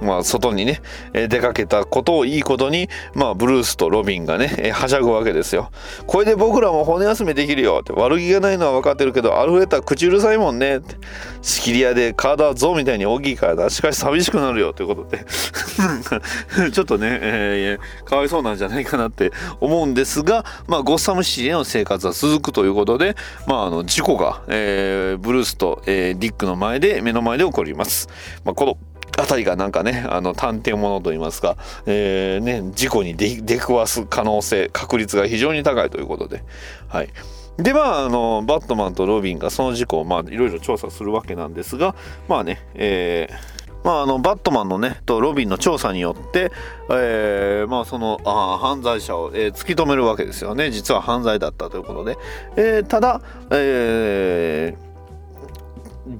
[0.00, 0.80] まあ、外にね、
[1.12, 5.70] 出かけたことをいいことに、まあ、ブルースとロビンがね、はしゃぐわけですよ。
[6.06, 7.78] これで僕らも骨休めできるよ。
[7.80, 10.78] って、悪気がないのは分かってるけど、アルフレッドは口うるさいもんね。
[10.78, 10.96] って、
[11.42, 14.72] 仕切り屋で体は象みたいに大きいからな、しかし寂しくなるよ。
[14.72, 15.24] ということで、
[16.72, 28.08] ちょっとね、えーかわいそうなんじゃないかなって思うんですが、まあ、ゴッサムシティでの生活は続くということで、まあ、あの事故が、えーブルースと、えーディックの前で、目の前で起こります。
[28.44, 28.78] まあ、この
[29.16, 31.56] あたりがなんかね、あの探偵ものといいますか、
[31.86, 36.44] えーね、事故に出くわす可能性、確率が非常に高いということで、
[36.88, 37.08] はい。
[37.56, 41.96] で、まあ、あの、バットマンとロビンがその事故を、まあ、いろいろ調査するわけなんですが、
[42.28, 46.50] まあね、えーまあ、あのバットマンのねとロビンの調査によって、
[46.90, 50.70] えーまあ、そのあ犯罪者を、えー突き止めるわけですよね。
[50.70, 52.18] 実は犯罪だったということで、
[52.56, 54.87] えーただ、えー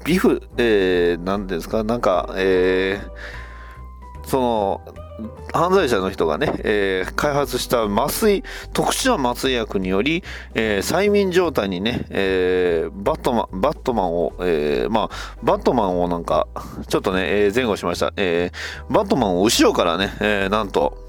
[0.05, 3.11] ビフ、えー、なんですか、なんか、えー
[4.29, 4.81] その、
[5.53, 10.23] 犯罪者の人がね、えー開発した麻酔、特殊な麻酔薬により、
[10.55, 16.47] えー催眠状態にね、えーバットマン、バットマンを、えーまあ、バットマンをなんか、
[16.89, 18.13] ちょっとね、えー前後しました。
[18.17, 21.08] えーバットマンを後ろからね、えーなんと、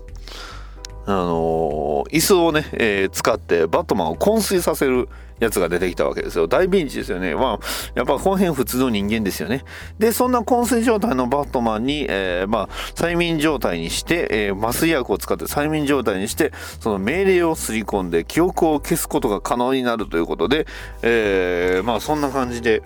[1.12, 6.48] あのー椅子をね、えー使ってバットマンを昏睡させるやつが出てきたわけですよ。
[6.48, 7.34] 大ピンチですよね。
[7.36, 9.64] まあ、やっぱこの辺普通の人間ですよね。
[9.98, 20.68] で、そんな昏睡状態のバットマンに、えーまあ、催眠状態にして、えー麻酔薬を使って催眠状態にして、その命令をすり込んで記憶を消すことが可能になるということで、
[21.02, 22.84] えーまあ、そんな感じで、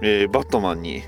[0.00, 1.02] えーバットマンに、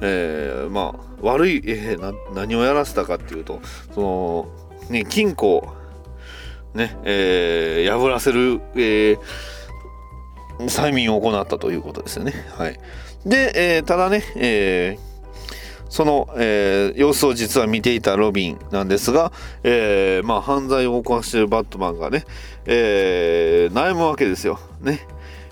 [0.00, 3.60] えーまあ、悪い、えーな何をやらせたかっていうと、
[3.94, 4.48] その、
[4.90, 5.77] ね、金庫
[6.78, 9.18] ね、えー破らせる、えー
[10.60, 12.32] 催眠を行ったということですよね。
[12.56, 12.80] はい。
[13.26, 15.08] で、えーただね、えー
[15.90, 22.24] その、えー様子を実は見ていたロビンなんですが、えーまあ、犯罪を犯しているバットマンがね、
[22.66, 24.58] えー悩むわけですよ。
[24.80, 25.06] ね。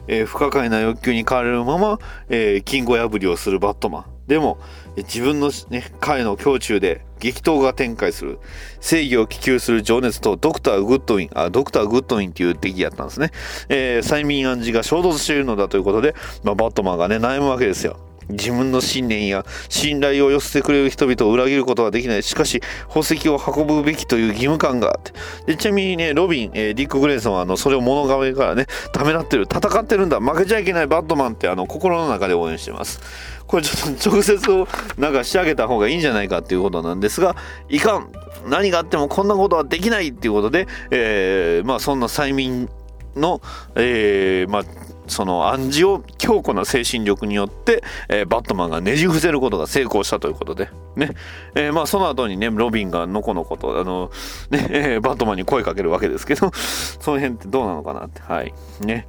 [0.09, 1.99] えー不可解な欲求に駆られるまま、
[2.29, 4.05] えー金庫破りをするバットマン。
[4.27, 4.59] でも、
[4.97, 8.39] 自分の、ね、彼の胸中で、激闘が展開する
[8.81, 13.31] 正義を希求する情熱とドクター・グッドウィンあドクター・グッドウィンっていう敵やったんですね、
[13.69, 17.99] えー、催眠暗示が衝突しているのだということで、まあ、バットマンがね悩むわけですよ
[18.29, 22.23] 自分の信念や信頼を寄せてくれる人々を裏切ることはできない。
[22.23, 25.12] しかし、宝石を運ぶべきという義務感があって。
[25.47, 29.45] でちなみにね、ロビン、えー、ディック・グレイソンはあのそれを物顔からね、ためらってる。
[29.45, 30.21] 戦ってるんだ。
[30.21, 33.01] 負けちゃいけないバットマンってあの心の中で応援してます。
[33.47, 34.66] これちょっと直接を
[34.99, 37.36] なんか仕上げた方がいいんじゃないかっていうことなんですが、
[37.68, 38.12] いかん。
[38.49, 42.68] 何があってもこんなことはできないっていうことで、えー、まあそんな催眠
[43.16, 43.40] の、
[43.74, 44.64] えー、まあ
[45.09, 51.11] その暗示を強固な精神力によって、えー、バットマンがねじ伏せることが成功したということで、ね。
[51.55, 54.11] えー、まあその後にねロビンがのこのことあの、
[54.51, 58.20] ねえー、バットマンに声かけるわけですけどその辺ってどうなのかなって。
[58.22, 58.53] はい。
[58.80, 59.07] ね。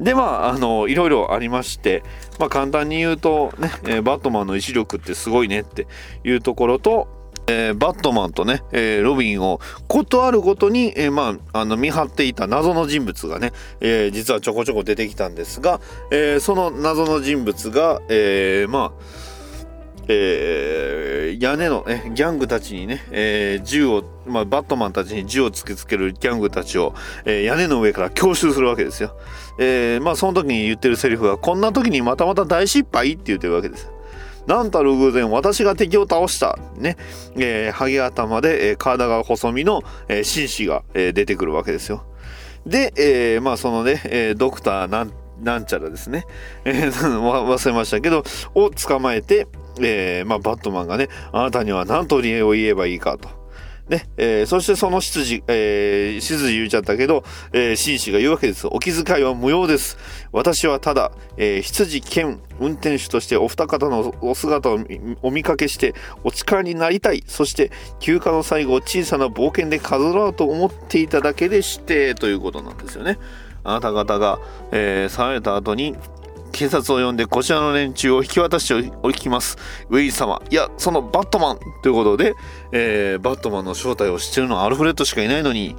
[0.00, 2.02] でまああのいろいろありまして、
[2.38, 5.86] まあ、簡単に言うとね、えバットマンの意志力ってすごいねって
[6.24, 7.08] いうところと
[7.48, 15.80] えー、バットマンとね、えー、ロビンをことあるごとに、えー、まあ、あの見張っていた謎の人物がね、え実はちょこちょこ出てきたんですが、
[16.10, 19.25] えその謎の人物が、えまあ
[20.08, 26.94] えー、屋根の、ね、ギャングたちにね、えー、銃を、まあ、バットマンたちに銃を突きつけるギャングたちを、
[27.24, 29.16] えー、屋根の上から強襲するわけですよ。
[29.58, 33.90] えー、まあその時に言ってるセリフが、こんな時にまたまた大失敗って言ってるわけです。
[34.46, 36.96] なんたる偶然私が敵を倒したね、
[37.36, 42.04] えー、ハゲ頭で、えー、体が細身の、えー、紳士が、えー、出てくるわけですよ。
[42.64, 46.24] で、えー、まあそのね、えー、ドクターなんなんちゃらですね、
[46.64, 46.90] えー、
[47.20, 49.46] 忘れましたけど、を捕まえて、
[49.80, 53.46] えー、まあバットマンがね、あなたには何と理由を言えばいいかと。
[53.88, 57.22] ね、えー、そしてその執事、えー、執事言っちゃったけど、
[57.52, 58.66] えー、紳士が言うわけです。
[58.66, 59.96] お気遣いは無用です。
[60.32, 64.80] 私はただ、えー、執事兼運転手としてお二方のお姿を
[65.22, 67.22] お見かけしてお力になりたい。
[67.28, 67.70] そして
[68.00, 73.18] 休暇の最後小さな冒険で飾ろうと思っていただけでして、ということなんですよね。
[73.62, 74.40] あなた方が、
[74.72, 75.96] えー、去られた後に、
[76.56, 79.58] 警察を呼んでこちらの連中を引き渡しておきます。
[79.90, 80.40] ウェイ様。
[80.48, 82.32] いや、そのバットマンということで、
[82.72, 85.76] えー、バットマンの正体を知ってるのはアルフレッドしかいないのに、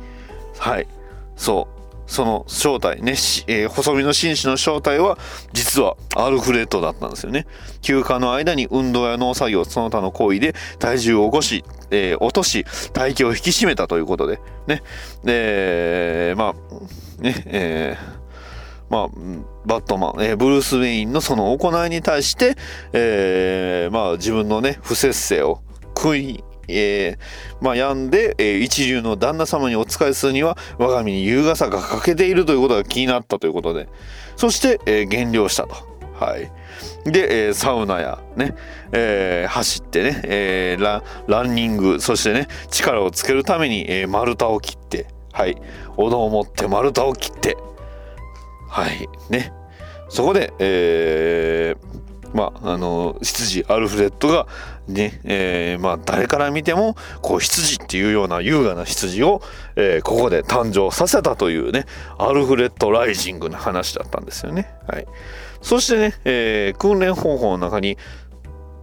[0.60, 0.88] はい、
[1.36, 1.78] そう。
[2.06, 3.14] その正体ね、
[3.48, 5.18] えー、細身の紳士の正体は
[5.52, 7.48] 実はアルフレッドだったんですよね。
[7.82, 14.84] 休暇の間に運動や農作業その他の行為で体重を起こし、えー、落とし体型を引き締めたということでね。
[15.26, 16.54] で、ま
[17.20, 18.27] あね、えー
[18.90, 19.08] まあ、
[19.66, 22.56] バットマン、えー、ブルース・ウェインのその行いに対して、
[22.94, 25.62] えー、まあ、自分のね、不節制を
[25.94, 33.90] 悔い、えー、まあ、病んで、えー、一流の旦那様にお仕えするには、我が身に優雅さが欠けているということが気になったということで、
[34.36, 35.76] そして、えー、減量したと。
[36.20, 36.52] はい。
[37.10, 38.56] で、えー、サウナやね、
[38.92, 45.62] えー、走ってね、えーラ、ランニング、そしてね、力をつけるために、えー、丸太を切って、はい。
[45.98, 47.58] 斧を持って丸太を切って、
[48.68, 49.54] はいね
[50.10, 54.48] そこで、えー、まああの羊アルフレッドが
[54.88, 59.42] ね、えー、まあ誰から見てもこう羊っていうような優雅な羊を、
[59.76, 61.86] えー、ここで誕生させたというね
[62.18, 64.70] アルフレッドライジングの話だったんですよね。
[64.88, 65.08] はい、
[65.62, 67.98] そしてね、えー、訓練方法の中に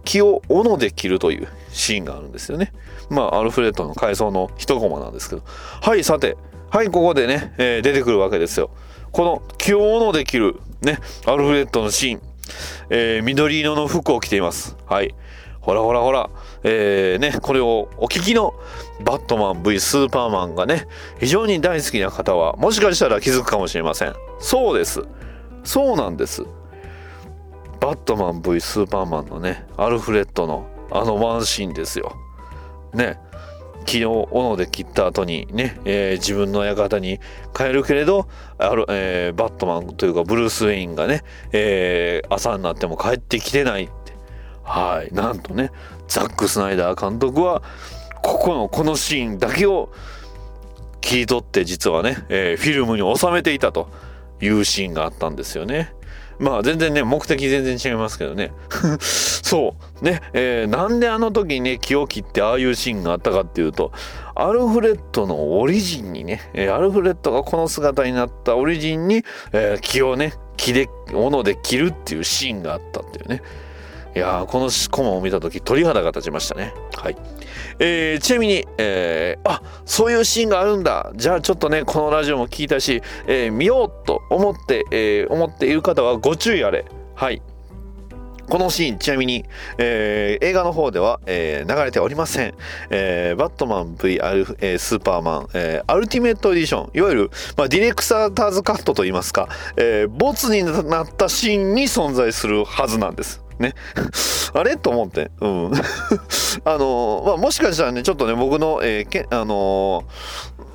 [0.03, 2.71] 木を斧で切るというシーンがあるんですよね。
[3.09, 5.43] まあアルフレッドの階層の一コマなんですけど
[5.81, 6.37] はいさて
[6.69, 8.69] はいここでね、えー、出てくるわけですよ。
[9.15, 12.21] この今日のできるね、アルフレッドのシーン、
[12.89, 14.75] えー、緑色の服を着ています。
[14.87, 15.15] はい。
[15.61, 16.29] ほらほらほら、
[16.63, 18.53] えー、ね、これをお聞きの
[19.05, 24.13] バットマン V スーパーマンがね、非常に大好きな方は、もしかしたら気づくかもしれません。
[24.39, 25.01] そうです。
[25.63, 26.43] そうなんです。
[27.79, 32.11] バットマン V スーパーマンのね、アルフレッドのあのワンシーンですよ。
[32.93, 33.17] ね。
[33.85, 37.19] 昨日斧で切った後にね、えー、自分の館に
[37.55, 38.27] 帰るけれど
[38.57, 44.13] ある、えー、バットマンというかブルース・ウェインがね、えー、朝になっても帰ってきてないって
[44.63, 45.71] はいなんとね
[46.07, 47.61] ザック・スナイダー監督は
[48.23, 49.91] ここのこのシーンだけを
[51.01, 53.89] 切り取って実はね、え、フィルムに収めていたと
[54.41, 55.93] いうシーンがあったんですよね。
[56.39, 58.51] まあ全然ね、目的全然違いますけどね。
[58.99, 60.03] そう。
[60.03, 63.91] ね、えー、なんであの時にね、気を切ってああいうシーンがあったかっていうと、
[64.35, 69.23] アルフレッドのオリジンにね、えー、アルフレッドがこの姿になったオリジンに、
[69.53, 73.41] えー、気をね、気で、斧で切るっていうシーンがあったっていうね。
[74.15, 76.73] いやこのコマを見た時鳥肌が立ちましたね。
[76.95, 77.17] はい。
[77.79, 81.11] えー、ちなみに、えー、あそういうシーンがあるんだ。
[81.15, 86.85] じゃあちょっとね、このラジオも聞いたし、えー、見ようと思って、えー、思っている方はご注意あれ。
[87.15, 87.41] はい。
[88.47, 89.43] このシーン、ちなみに、
[89.79, 92.53] えー映画の方では、えー流れておりません。
[92.91, 103.44] えーバットマン V アル、えースーパーマン、えーアルティメットエディション、いわゆる、まあ、ディレクサーターズカットといいますか、えーボツになったシーンに存在するはずなんです。
[103.59, 103.73] ね。
[104.53, 104.77] あれ？
[104.77, 105.31] と思って。
[105.41, 105.71] うん。
[106.65, 110.74] あのーまあ、もしかしたらね、ちょっとね、僕の、えーけあのー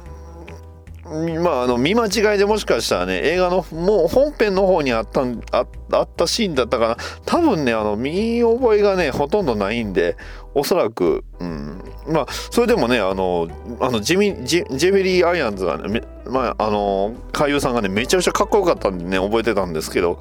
[1.11, 6.97] まあ、あの見間違いでもしかしたらね映画のもう本編の方にあったああったシーンだったかな。
[7.27, 10.17] 多分ねあの見覚えがねほとんどないんで
[10.55, 13.49] おそらく、うん、まあそれでもねあの
[13.81, 20.21] あのジミジジェレミー・アイアンズがねまああの俳優さんがねめちゃくちゃかっこよかったんでね覚えてたんですけど。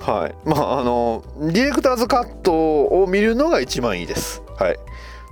[0.00, 0.48] はい。
[0.48, 4.42] まああのディレクターズカットを見るのが一番いいです。
[4.58, 4.76] はい。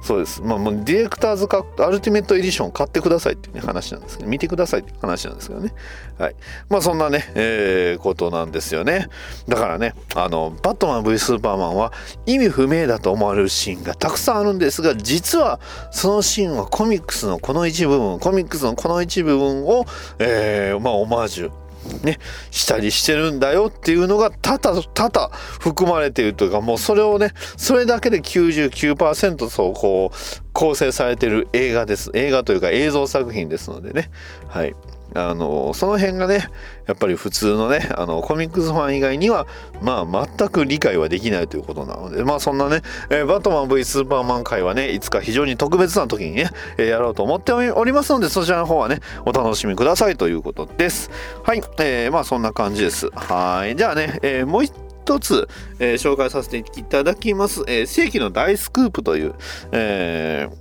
[0.02, 0.42] そうです。
[0.42, 5.74] まあ、もうディレクターズカット、アルティメットエディション買ってくださいっていう、ね、話なんですけど、見てくださいって話なんですけどね。
[6.18, 6.36] はい。
[6.68, 9.08] まあ、そんなね、えーことなんですよね。
[9.46, 11.92] だからね、あの、バットマン V スーパーマンは
[12.26, 19.84] 意味不明だと思われるシーンがたくさんあるんですが、実はそのシーンはコミックスのこの一部分、コミックスのこの一部分を、
[20.18, 21.59] えーまあ、オマージュ。
[22.02, 22.18] ね、
[22.50, 25.28] したりしてるんだよっていうのが多々多々
[25.60, 32.10] 含まれているというかもうそれをねそれだけで99%そうこう構成されてる映画です。
[32.14, 34.10] 映画というか映像作品ですのでね。
[34.48, 34.74] はい。
[35.14, 36.48] あのその辺がね
[36.86, 39.46] やっぱり普通のねあのコミックスファン以外には
[39.82, 51.10] まあ全く理解はできないということなのでまあそんなね、えーバットマン V スーパーマン会はねいつか非常に特別な時にね、えーやろうと思っておりますのでそちらの方はねお楽しみくださいということです。
[51.44, 53.08] はい、えーまあそんな感じです。
[53.14, 55.48] はいじゃあね、えーもう一つ、
[55.78, 59.34] えー紹介させていただきます、えー世紀の大スクープという、
[59.72, 60.59] えー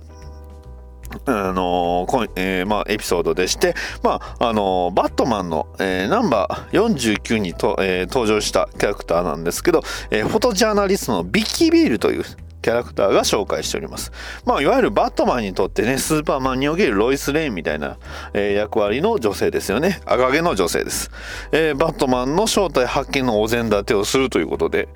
[1.26, 6.84] あのーこえーまあ、エピソードでして、まああのーバットマンの、えーナンバー
[7.20, 12.24] 49にと、えー登場したキャラクターなんですけど、えーフォトジャーナリストのビッキー・ビールという
[12.62, 14.12] キャラクターが紹介しております。
[14.44, 17.96] まあ、いわゆるバットマンにとってね、スーパーマンにおけるロイス・レインみたいな、
[18.34, 20.00] えー役割の女性ですよね。
[20.04, 21.10] 赤毛の女性です。
[21.52, 24.88] えーバットマンの正体発見のお膳立てをするということで、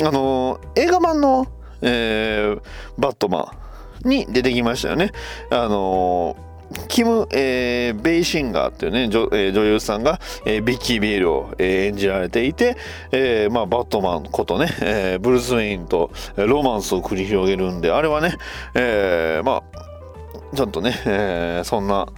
[0.00, 1.46] あのー映画版の、
[1.82, 2.60] えー
[2.98, 3.65] バットマン、
[4.06, 5.12] に出てきましたよね。
[5.50, 6.46] あのー
[6.88, 12.76] キム、えーベイシンガーっていうね女,、えー女優さんが、えービッキー・ビールを、えー演じられていて、
[13.12, 18.34] えーまあ、バットマンことね、えーブルース・ウェインとロマンスを繰り広げるんであれはね、
[18.74, 22.08] えーまあちょっとね、えーそんな、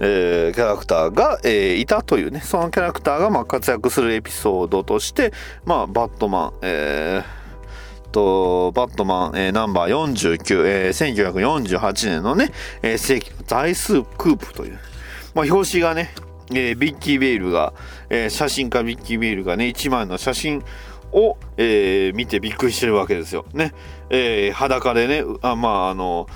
[0.00, 5.32] えーキャラクターが、えーいたというねそのキャラクターがまあ活躍するエピソードとして、
[5.64, 7.41] まあ、バットマン、えー
[8.12, 11.14] とバットマン、えーナンバー49、えー
[11.74, 12.52] 1948年のね、
[12.82, 14.78] えー世紀の大スクープという、
[15.34, 16.14] まあ、表紙がね、
[16.50, 17.72] えービッキー・ベイルが、
[18.10, 20.62] えー写真家ビッキー・ベイルがね1枚の写真
[21.12, 23.46] を、えー見てびっくりしてるわけですよ。
[23.54, 23.72] ね、
[24.10, 26.28] えー裸でねあまああの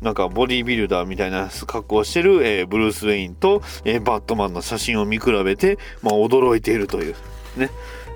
[0.00, 7.14] なんかボディービルダーみたいな格好をしてる、えーブルース・ウェインと、えーバットマンの写真を見比べて、まあ、驚いているという。
[7.56, 7.70] ね、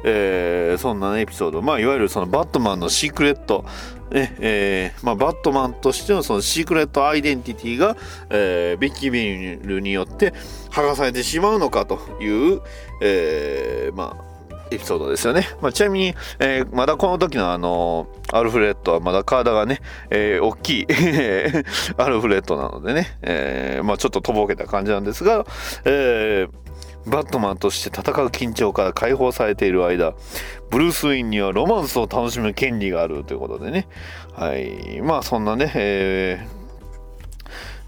[0.05, 3.65] えーそんな、エピソード、まあ、いわゆるそのバットマンのシークレット、
[4.11, 7.97] ねえーまあ、バットマンとしてのそのシークレットアイデンティティが、
[8.31, 10.33] えービッキー・ベールによって
[10.71, 12.61] 剥がされてしまうのかという、
[13.03, 14.29] えーまあ
[14.71, 15.49] エピソードですよね。
[15.63, 19.81] まあ、ちなみに、えーまだこの時のあのアルフレッドはまだ体がね、
[20.11, 20.87] えー大きい
[21.97, 25.47] アルフレッドなのでね、えーまあ、ちょっととぼけた感じなんですが、
[25.87, 26.68] えー
[27.09, 30.15] バットマンとして戦う緊張から解放されている間、
[30.71, 33.89] ブルース・ウィンにはロマンスを楽しむ権利があるということでね。
[34.35, 35.01] はい。
[35.03, 36.58] まあそんなね、えー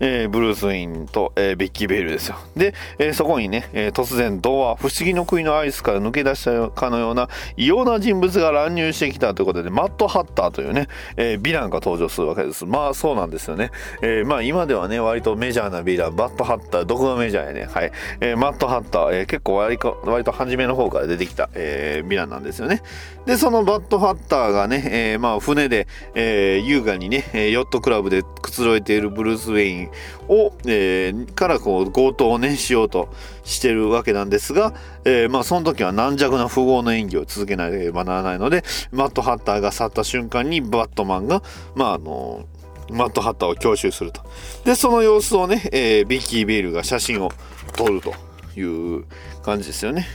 [0.00, 2.36] えーブルース・ウィンと、えービッキー・ベイルですよ。
[2.56, 12.64] で、えーそこにね、えー突然童話、不思議の国のアイスから抜け出したかのような異様な人物が乱入してきたということで、マット・ハッターというね、えーヴィランが登場するわけです。
[12.64, 13.70] まあそうなんですよね。
[14.02, 17.68] えーまあ今ではね、割とメジャーなヴィラン、バット・ハッター、どこがメジャーやね。
[17.70, 17.92] はい。
[18.20, 22.82] えーマット・ハッター、えー結構割と割と初めの方から出てきた、えーヴィランなんですよね。
[23.26, 29.89] で、そのバット・ハッターがね、えーまあ船で、えー優雅にね、ヨットクラブでくつろいでいるブルース・ウェイン
[30.28, 33.08] を、えーからこう強盗をねしようと
[33.44, 34.74] してるわけなんですが、
[35.04, 38.62] えーまあその時は軟弱な富豪の演技を続けなければならないので
[38.92, 41.42] マット・ハッターが去った瞬間にバットマンが
[41.74, 42.44] まああの
[42.90, 44.22] マット・ハッターを強襲すると。
[44.64, 47.30] でその様子をね、えービッキー・ベイルが写真を
[47.76, 48.14] 撮ると
[48.58, 49.04] いう
[49.42, 50.06] 感じですよね。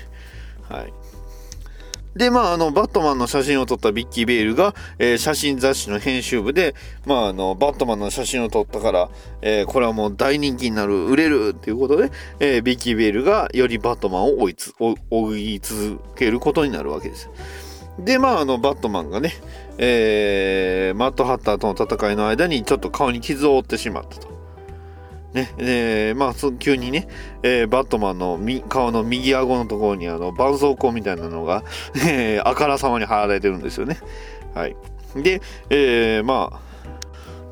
[0.69, 0.93] はい。
[2.15, 6.73] で、まあ、あの、バットマンの写真を撮ったビッキー・ベイルが、えー写真雑誌の編集部で、
[7.05, 9.09] まあ、あの、バットマンの写真を撮ったから、
[9.41, 14.73] えーこれはもう大人気になる、売れるっていうことで、えービッキー・ベイルがよりバットマンを追いつ
[15.09, 17.29] 追い続けることになるわけです。
[17.99, 19.33] で、まあ、あの、バットマンがね、
[19.77, 24.34] えーマット・ハッターとの戦いの間にちょっと顔に傷を負ってしまったと。
[25.35, 27.09] ね、えまあ、急にね、
[27.43, 31.63] えーバットマンの顔の右顎のところにあの絆創膏みたいなのが、
[32.07, 33.99] えーあからさまに貼られてるんですよね。
[34.53, 34.77] はい。
[35.17, 36.59] で、えーまあ、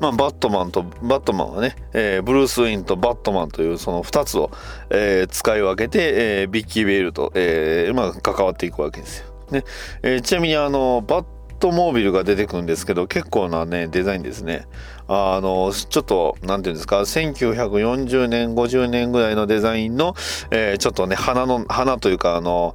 [0.00, 4.50] まあ、バットマンと、バットマンはね、えーブルース・ウィンとバットマンというその2つを、
[4.88, 9.26] えー使い分けて、えービッキー・ベイルと、えーまあ、関わっていくわけですよ。
[9.50, 9.64] ね
[10.02, 11.24] えーちなみにあの、バッ
[11.60, 14.66] トモービルが出てくるんですけど、結構なね、デザインですね。
[15.08, 20.14] あの、ちょっと、なんていうんですか、1940年、50年ぐらいのデザインの、
[20.50, 22.74] えーちょっとね、花の、花というか、あの、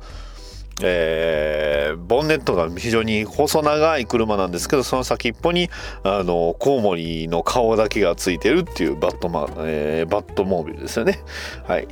[0.82, 5.70] えーボンネットが非常に細長い車なんですけどその先っぽに
[6.04, 11.20] あのコウモリの顔だけがついてるっていうバットマン、えーバットモービルですよね。
[11.68, 11.88] はい。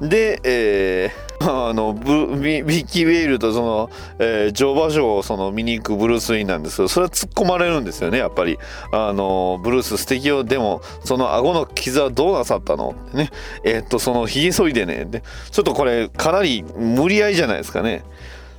[0.00, 8.58] で、えー あのブビビッキー・ベイルとその、えー乗馬場をその見に行くブルース・ウィンなんですけどそれは突っ込まれるんですよねやっぱり。
[8.92, 12.94] あのブルース素敵よでもその顎の傷はどうなさったの？
[13.08, 13.30] ってね。
[13.64, 15.06] えーっとそのひげ剃りでね。
[15.06, 18.04] でちょっとこれかなり無理合いじゃないですかね。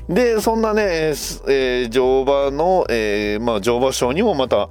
[0.09, 0.83] でそんなね、
[1.47, 4.69] えー乗馬の、えーまあ、乗馬ショーにもまた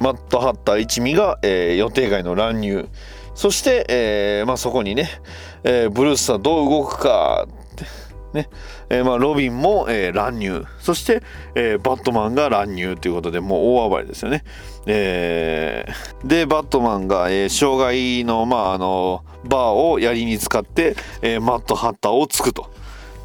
[0.00, 2.88] マット・ハッター一味が、えー予定外の乱入。
[3.34, 5.10] そして、えーまあ、そこにね、
[5.64, 7.46] えーブルースはどう動くか
[8.32, 8.48] ね。
[8.90, 10.64] えーまあ、ロビンも、えー乱入。
[10.80, 11.22] そして、
[11.54, 14.44] えーバットマンが乱入ということでもう大暴れですよね、
[14.86, 22.70] えーでバットマンが、えー障害の,、まあ、あのバーを槍に使って、えーマット・ハッターを突くと。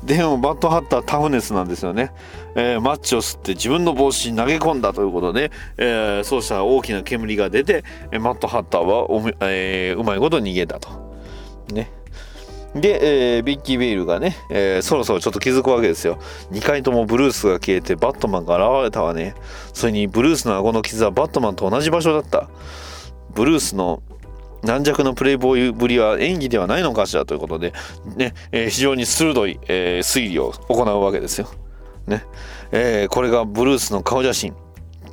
[0.03, 2.11] でもバットハッタータフネスなんですよね、
[2.55, 7.83] えーマッチを吸って自分の帽子に投げ込んだということで、えーそうしたら大きな煙が出て
[8.19, 10.89] マットハッターはおみ、えーうまいこと逃げたと。
[11.73, 11.91] ね。
[12.75, 16.17] で、えービッキー・ベイルがね、えーそろそろちょっと気づくわけですよ。
[16.51, 19.35] 2回ともブルースが消えてバットマンが現れたわね。
[19.73, 22.49] それにブルースの顎の傷はバットマンと同じ場所だった。
[23.33, 24.01] ブルースの
[24.63, 27.73] 軟弱なプレイボーイぶりは演技ではないのかしらということで、
[28.17, 31.49] ねえー非常に鋭い、えー推理を行うわけですよ。
[32.07, 32.23] ね
[32.71, 34.55] えーこれがブルースの顔写真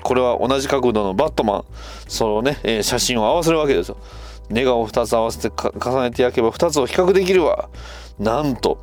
[0.02, 1.64] これは同じ角度のバットマン
[2.08, 3.96] そのね、え写真を合わせるわけですよ。
[4.48, 7.68] ネガを2つ合わせて重ねて焼けば2つを比較できるわ。
[8.18, 8.78] なんと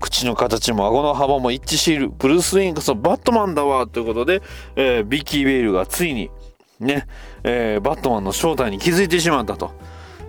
[0.00, 4.42] 口の形も顎の幅も一致しているブルース・ウィンこそバットマンだわということで、
[4.76, 6.30] えビッキー・ベイルがついに
[6.78, 7.06] ね、
[7.42, 9.72] えバットマンの正体に気づいてしまったと。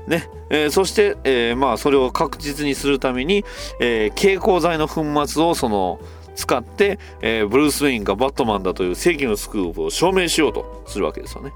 [0.08, 3.46] ねえーそして、えーまあ、それを確実にするために、
[3.80, 6.00] えー蛍光剤の粉末をその
[6.36, 11.52] 使って、えブルース・ウェインがバットマンだという正義のスクープを証明しようとするわけですよね。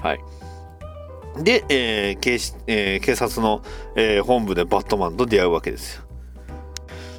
[0.00, 0.20] はい、
[1.42, 3.62] で、え警視え警察の、
[3.96, 6.02] え本部でバットマンと出会うわけですよ。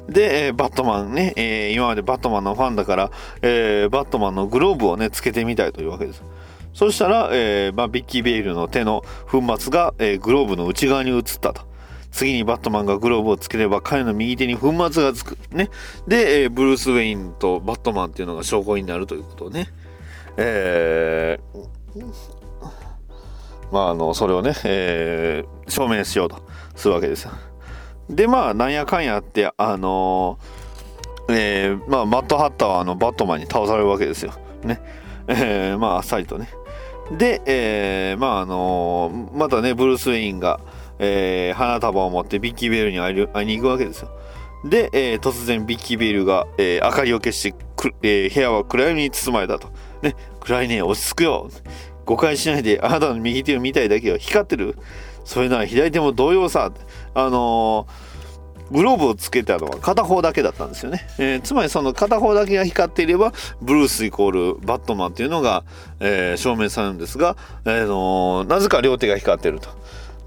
[0.08, 3.10] で、えバットマンね、え今までバットマンのファンだから、
[3.42, 6.22] えバットマンのグローブをね、つけてみたいというわけです。
[6.76, 11.62] そしたら、えーまあ、ビッキー・ベイルの手の粉末が、えーグローブの内側に移ったと。
[12.12, 15.38] 次にバットマンがグローブをつければ彼の右手に粉末がつく。
[15.52, 15.70] ね。
[16.06, 19.68] で、えーブルース・ウェインとバットマンっていうのが証拠になるということをね。
[20.36, 22.04] えー
[23.72, 26.42] まあ、あの、それをね、えー証明しようと
[26.74, 27.30] するわけですよ。
[28.10, 34.34] で、まあ、なんやかんやって、あのーえまあ、マット・ハッターはあのバットマンに倒されるわけですよ。
[34.62, 34.78] ね。
[35.26, 36.50] えーまあ、あっさりとね。
[37.12, 40.60] で、えーまあ、あのーまたね、ブルース・ウェインが、
[40.98, 44.10] えー花束を持ってビッキー・ベールに会いに行くわけですよ。
[44.64, 49.68] で、えー突然ビッキー・ベールが、えー明かりを消してく、えー部屋は暗闇に包まれたと。
[50.02, 51.48] ね、暗いね、落ち着くよ。
[52.04, 54.16] 誤解しないで、あなたの右手を見たいだけよ。
[54.16, 54.76] 光ってる？
[55.24, 56.72] それなら左手も同様さ。
[57.14, 58.15] あのー
[58.70, 61.06] グローブをつけたのは片方だけだったんですよね。
[61.18, 65.64] えーつまりその片方だけが光っていれば、ブルースイコールバットマンっていうのが、
[66.00, 69.68] えー証明されるんですが、えーのーなぜか両手が光ってると。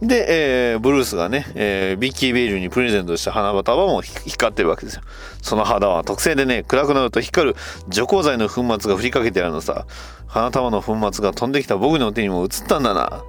[0.02, 5.02] で、えーブルースがね、えービッキー・ベイルにプレゼントした花束も光ってるわけですよ。
[5.42, 7.56] その肌は特製でね、暗くなると光る
[7.90, 9.86] 除光剤の粉末が振りかけてあるのさ。
[10.28, 13.24] 花束の粉末が飛んできた僕の手にも映ったんだな。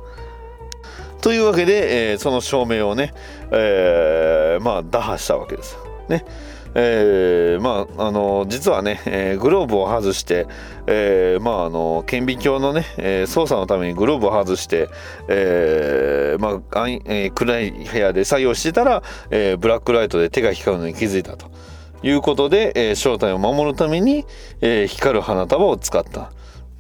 [1.21, 3.13] というわけで、えーその証明をね、
[3.51, 5.77] えーまあ打破したわけです。
[6.09, 6.25] ね。
[6.75, 10.47] えーまああの実はね、えーグローブを外して、
[10.87, 14.89] えーまああの顕微鏡のね、えー操作のためにグローブを外して、
[15.29, 21.51] えーまあえー暗い部屋で作業してたら、えーブラックライトで手が光るのに気づいたと
[22.03, 24.25] いうことで、えー正体を守るために、
[24.61, 26.33] えー光る花束を使った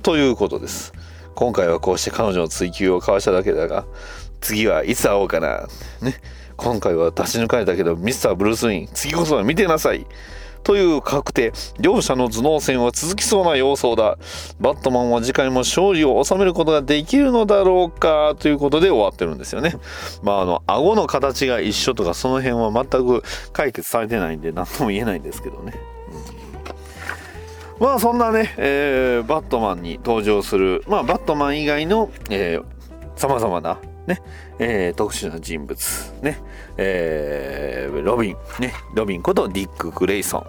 [0.02, 0.92] ということです。
[1.36, 3.86] 今回はこうして彼女の追求を交わしただけだが、
[4.40, 5.68] 次はいつ会おうかな。
[6.00, 6.14] ね。
[6.56, 10.06] 今回は出し抜かれたけど、ミスター・ブルース・ウィン、次こそは見てなさい。
[10.62, 11.52] という確定。
[11.78, 14.18] 両者の頭脳戦は続きそうな様相だ。
[14.60, 18.34] バットマンは次回も勝利を収めることができるのだろうか。
[18.38, 19.76] ということで終わってるんですよね。
[20.22, 23.22] まああの顎の形が一緒とかその辺は全く
[23.54, 25.72] 解決されてないんで何とも言えないんですけどね、
[27.78, 30.84] うん、まあそんなね、えー、バットマンに登場する。
[30.86, 32.10] まあバットマン以外の
[33.16, 33.78] さまざまな
[34.10, 34.22] ね、
[34.58, 36.38] えー、特殊な人物、ね、
[36.76, 40.44] えー、ロビン、ね、ロビンことディック・グレイソン、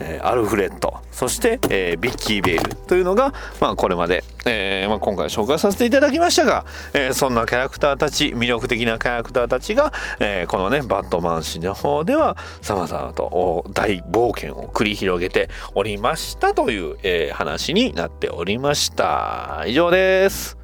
[0.00, 19.64] えー、アルフレッド、そして、えー、ビッキー・ベイルというのが、まあ、これまで、えーまあ、今回紹介させていただきましたが、えー、そんなキャラクターたち、魅力的なキャラクターたちが、えー、このね、バットマン氏の方では、様々と大冒険を繰り広げておりましたという、えー、話になっておりました。
[19.66, 20.59] 以上です。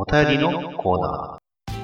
[0.00, 1.78] お便りのコーナー。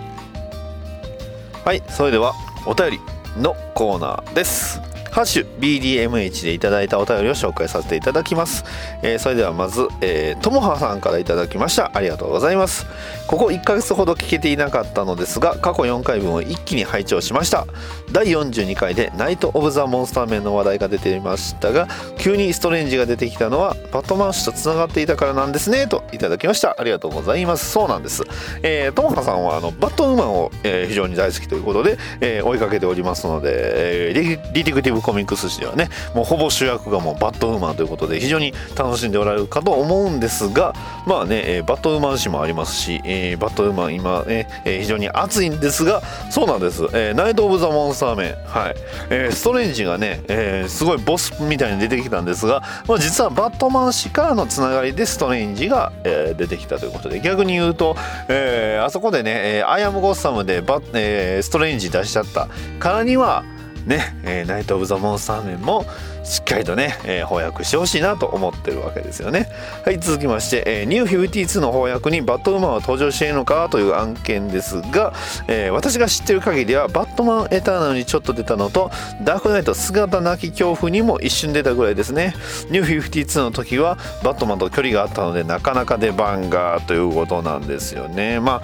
[1.64, 2.32] はいそれでは
[2.64, 3.00] お便り
[3.42, 4.80] のコーナーです。
[5.14, 8.64] ハッシュ BDMH でいただいたお便りを紹介させていただきます。
[9.00, 11.92] えー、それではまず、えー、ともはさんからいただきました。
[11.94, 12.84] ありがとうございます。
[13.28, 17.64] ここ1ヶ月ほど聞けていなかったのですが、過去4回分を一気に拝聴しました。
[18.10, 21.86] 第42回でナイト・オブ・ザ・モンスターメンの話題が出ていましたが、
[22.18, 26.74] 急にストレンジが出てきたのはバットマン氏と繋がっていたからなんですね、といただきました。
[26.76, 27.70] ありがとうございます。
[27.70, 28.24] そうなんです。
[28.64, 40.74] えー、ともはさんはあのバットウーマンを、えー、非常に大好きということで、えー、追いかけておりますので、えー、リティクティブコミックス誌ではねもうほぼ主役がもうバットウーマンということで非常に楽しんでおられるかと思うんですが
[41.06, 48.74] まあね、えー、バットウーマン誌もありますし、えー、バットウーマン今ね、えー、非常に熱いんですがそうなんです、えー、ナイト・オブ・ザ・モンスターメンはい、
[49.10, 57.96] えー、ストレンジがね、えー、すごいボスみたいに出てきたんですが、まあ、実はバットマン誌からのつながりでストレンジが、えー、出てきたということで逆に言うと、
[58.28, 62.48] えー、あそこでね、えー、 I Am Gotham でバ、えー、ストレンジ出しちゃった。
[62.78, 63.44] からには
[63.86, 65.84] ね、えー、 Night of the Monster Men も
[66.24, 69.48] しっかりとね、えー、翻訳してほしいなと思ってるわけですよね。
[69.84, 75.12] はい、続きまして、えー、ニュー52の翻訳にバットウーマンは登場しているのかという案件ですが、
[75.48, 78.90] えー、私が知ってる限りはバットマンエターナルにちょっと出たのと、
[79.22, 82.34] ダークナイト姿なき恐怖にも一瞬出たぐらいですね。
[82.70, 88.40] ニュー52の時はバットマンと距離があったのでなかなか出番がということなんですよね。
[88.40, 88.62] ま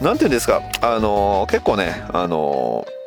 [0.00, 2.97] あ、なんていうんですか、あのー、結構ね、あのー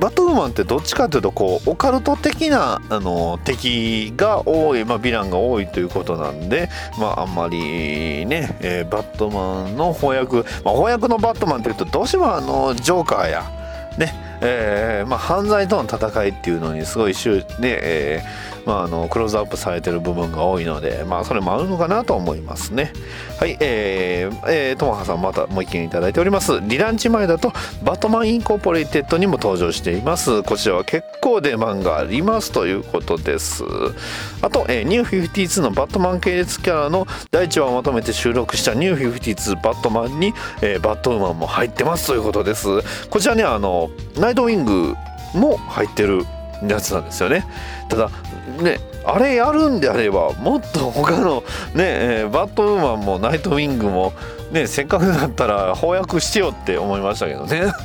[0.00, 6.68] バトウーマンってどっちかというとこうオカルト的なあの敵が多い、まあ、ヴィランが多いということなんで、
[6.98, 13.44] まあ、あんまりね、えー、バットマンの翻訳、まあ、翻訳のバットマンっていうとどうしてもあのジョーカーや
[13.98, 22.92] ねえーまあ、犯罪との戦いっていうのにすごい週で、えーまあ、あのクローズアップされてる部分が多いので、まあ、それもあるのかなと思いますね。
[23.38, 26.60] はい、えー、えー、ともはさんまたもう一件いただいております。
[26.62, 27.52] リランチ前だと
[27.84, 30.42] バットマンインコーポレイテッドにも登場しています。
[30.42, 33.62] こちらは結構出番がありますということです。
[34.42, 42.66] あと、えー、ニュー52のバットマン系列キャラの第1話をまとめて収録したニュー52バットマンに、えー、バットウーマンも入ってますということです。
[43.10, 44.94] こちらね、あの、ナイトウィング
[45.34, 46.24] も入ってる
[46.62, 47.44] やつなんですよね。
[47.88, 48.10] ただ
[48.60, 51.42] ねあれやるんであればもっと他の
[51.74, 51.84] ね、
[52.22, 54.12] えー、バットウーマンもナイトウィングも
[54.50, 57.72] ねせっかくだったら翻訳してよって思いましたけどね。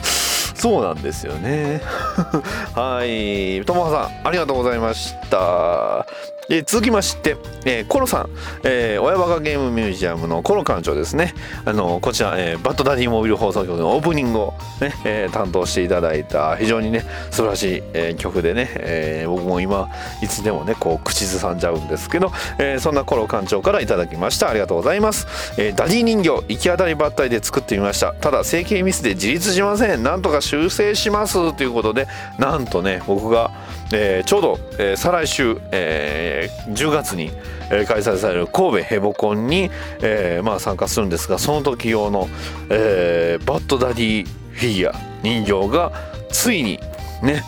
[0.61, 1.81] そうなんですよね。
[2.75, 3.65] はい。
[3.65, 6.05] 友葉さんありがとうございました。
[6.51, 8.29] え続きまして、えー、コロさん、
[8.65, 11.33] えー、親バカゲームミュージアムのコロ館長ですね。
[11.63, 19.87] あのこちら、えー、バッドダディモビル放送局のオープニングをね、えー、担当していただいた非常にね素晴らしい、えー、曲でね、えー、僕も今
[20.21, 24.49] いつでもねこう口ずさんじゃうんですけど、えー、そんなコロ館長からいただきました。
[24.49, 25.27] ありがとうございます、
[25.57, 28.13] えー、ダディ人形行き当たりばったりで作ってみました。
[28.13, 30.03] ただ成形ミスで自立しません。
[30.03, 31.55] なんとか修正します。
[31.55, 33.51] ということでなんとね僕が
[33.93, 37.31] えー、ちょうど、えー、再来週、えー、10月に、
[37.69, 39.69] えー、開催される神戸ヘボコンに、
[40.01, 42.29] えーまあ、参加するんですがその時用の、
[42.69, 45.91] えー、バッドダディフィギュア人形が
[46.29, 46.79] ついに
[47.21, 47.43] ね、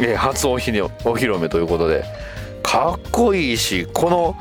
[0.00, 2.04] えー、初おひお披露目ということで
[2.62, 4.36] かっこいいしこの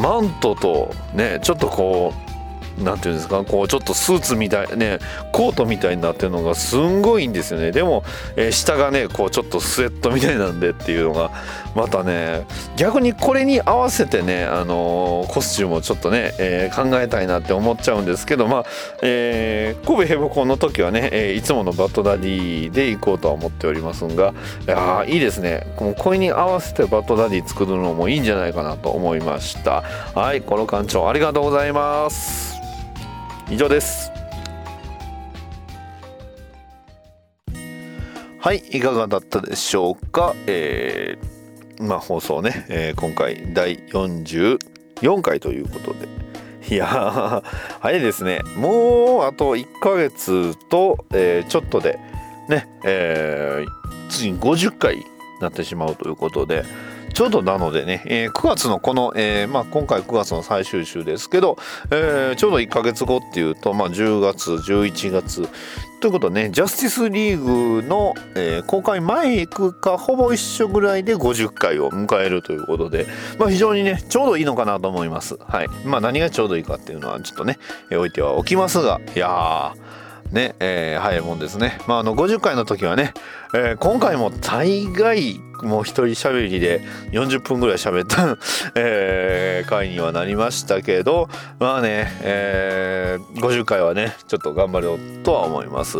[0.00, 2.31] マントとねちょっとこう
[2.78, 4.98] なんていうんですかこうちょっとスーツみたいね
[5.32, 7.72] コートみたいになってるのがすんごいんですよね。
[7.72, 8.04] でも、
[8.36, 11.30] えー、下がねこうちょっとスウェットみたいなんでっていうのが
[11.74, 12.46] またね
[12.76, 18.64] 逆にこれに合わせてね、あのー、コスチュームをちょっとね、えー、考えたいなって思っちゃうんですけどまあ、
[19.02, 24.34] えー、神戸ヘボコンの時はね、え、いつものバッドダディで行こうとは思っておりますが
[24.66, 25.66] いやいいですね。
[25.76, 29.82] これに合わせてバッドダディ作るのもいいんじゃないかなと思いました。
[30.14, 32.54] はいこの館長ありがとうございます。
[33.50, 34.10] 以上です。
[38.40, 40.34] はいいかがだったでしょうか？
[40.46, 41.26] えー、
[41.82, 46.08] まあ放送ね、えー、今回第44回ということで。
[46.70, 47.42] いやー
[47.80, 48.40] 早いですね。
[48.56, 51.98] もうあと1ヶ月と、えー、ちょっとで
[52.48, 55.04] ねえー、次に50回に
[55.40, 56.64] なってしまうということで。
[57.12, 61.58] ちょうどなのでね、えー、9月のこの、えーまあ、今回9月の最終週ですけど、
[61.90, 65.46] えー、ちょうど1ヶ月後っていうと、まあ、10月11月
[66.02, 73.06] ということねジャスティスリーグの、えー、公開前かほぼ一緒ぐらいで50回を迎えるということで、
[73.38, 75.38] まあ、非常にねちょうどいいのかなと思います。
[75.38, 77.56] はいまあ、何がちょうどいいかっていうのはちょっとね、
[77.90, 81.78] えー、置いてはおきますがいやーね、えー、早いもんですね。
[81.86, 83.12] まあ、あの、50回の時はね、
[83.54, 86.80] えー、今回も大概、もう一人しゃべりで
[87.12, 88.36] 40分ぐらい喋った、
[88.74, 95.98] えー、回にはなりましたけど、まあね、えー、50回はね、ちょっと頑張ろうとは思います。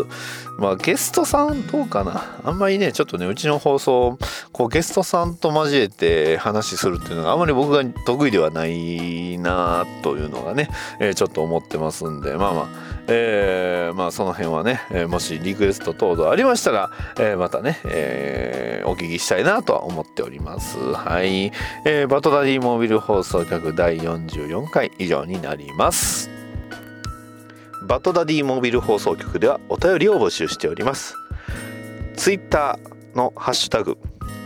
[0.57, 2.39] まあ、ゲストさんどうかな？
[2.43, 4.17] あんまりね、ちょっとね、うちの放送、
[4.51, 12.67] こう、ゲストさんと交えて話するっていうのがあんまり僕が得意ではないなというのがね、えー、ちょっと思ってますんで、まあまあ、
[13.07, 20.77] えー、まあその辺はね、えー、もしリクエスト等々ありましたら、えー、またね、えー、お聞きしたいなとは思っております。
[20.77, 21.51] はい。
[21.85, 26.42] えー、バトダディモービル放送局第44回以上になります。
[27.87, 31.15] バトダディモービル放送局ではお便りを募集しております。
[32.15, 33.97] ツイッターのハッシュタグ、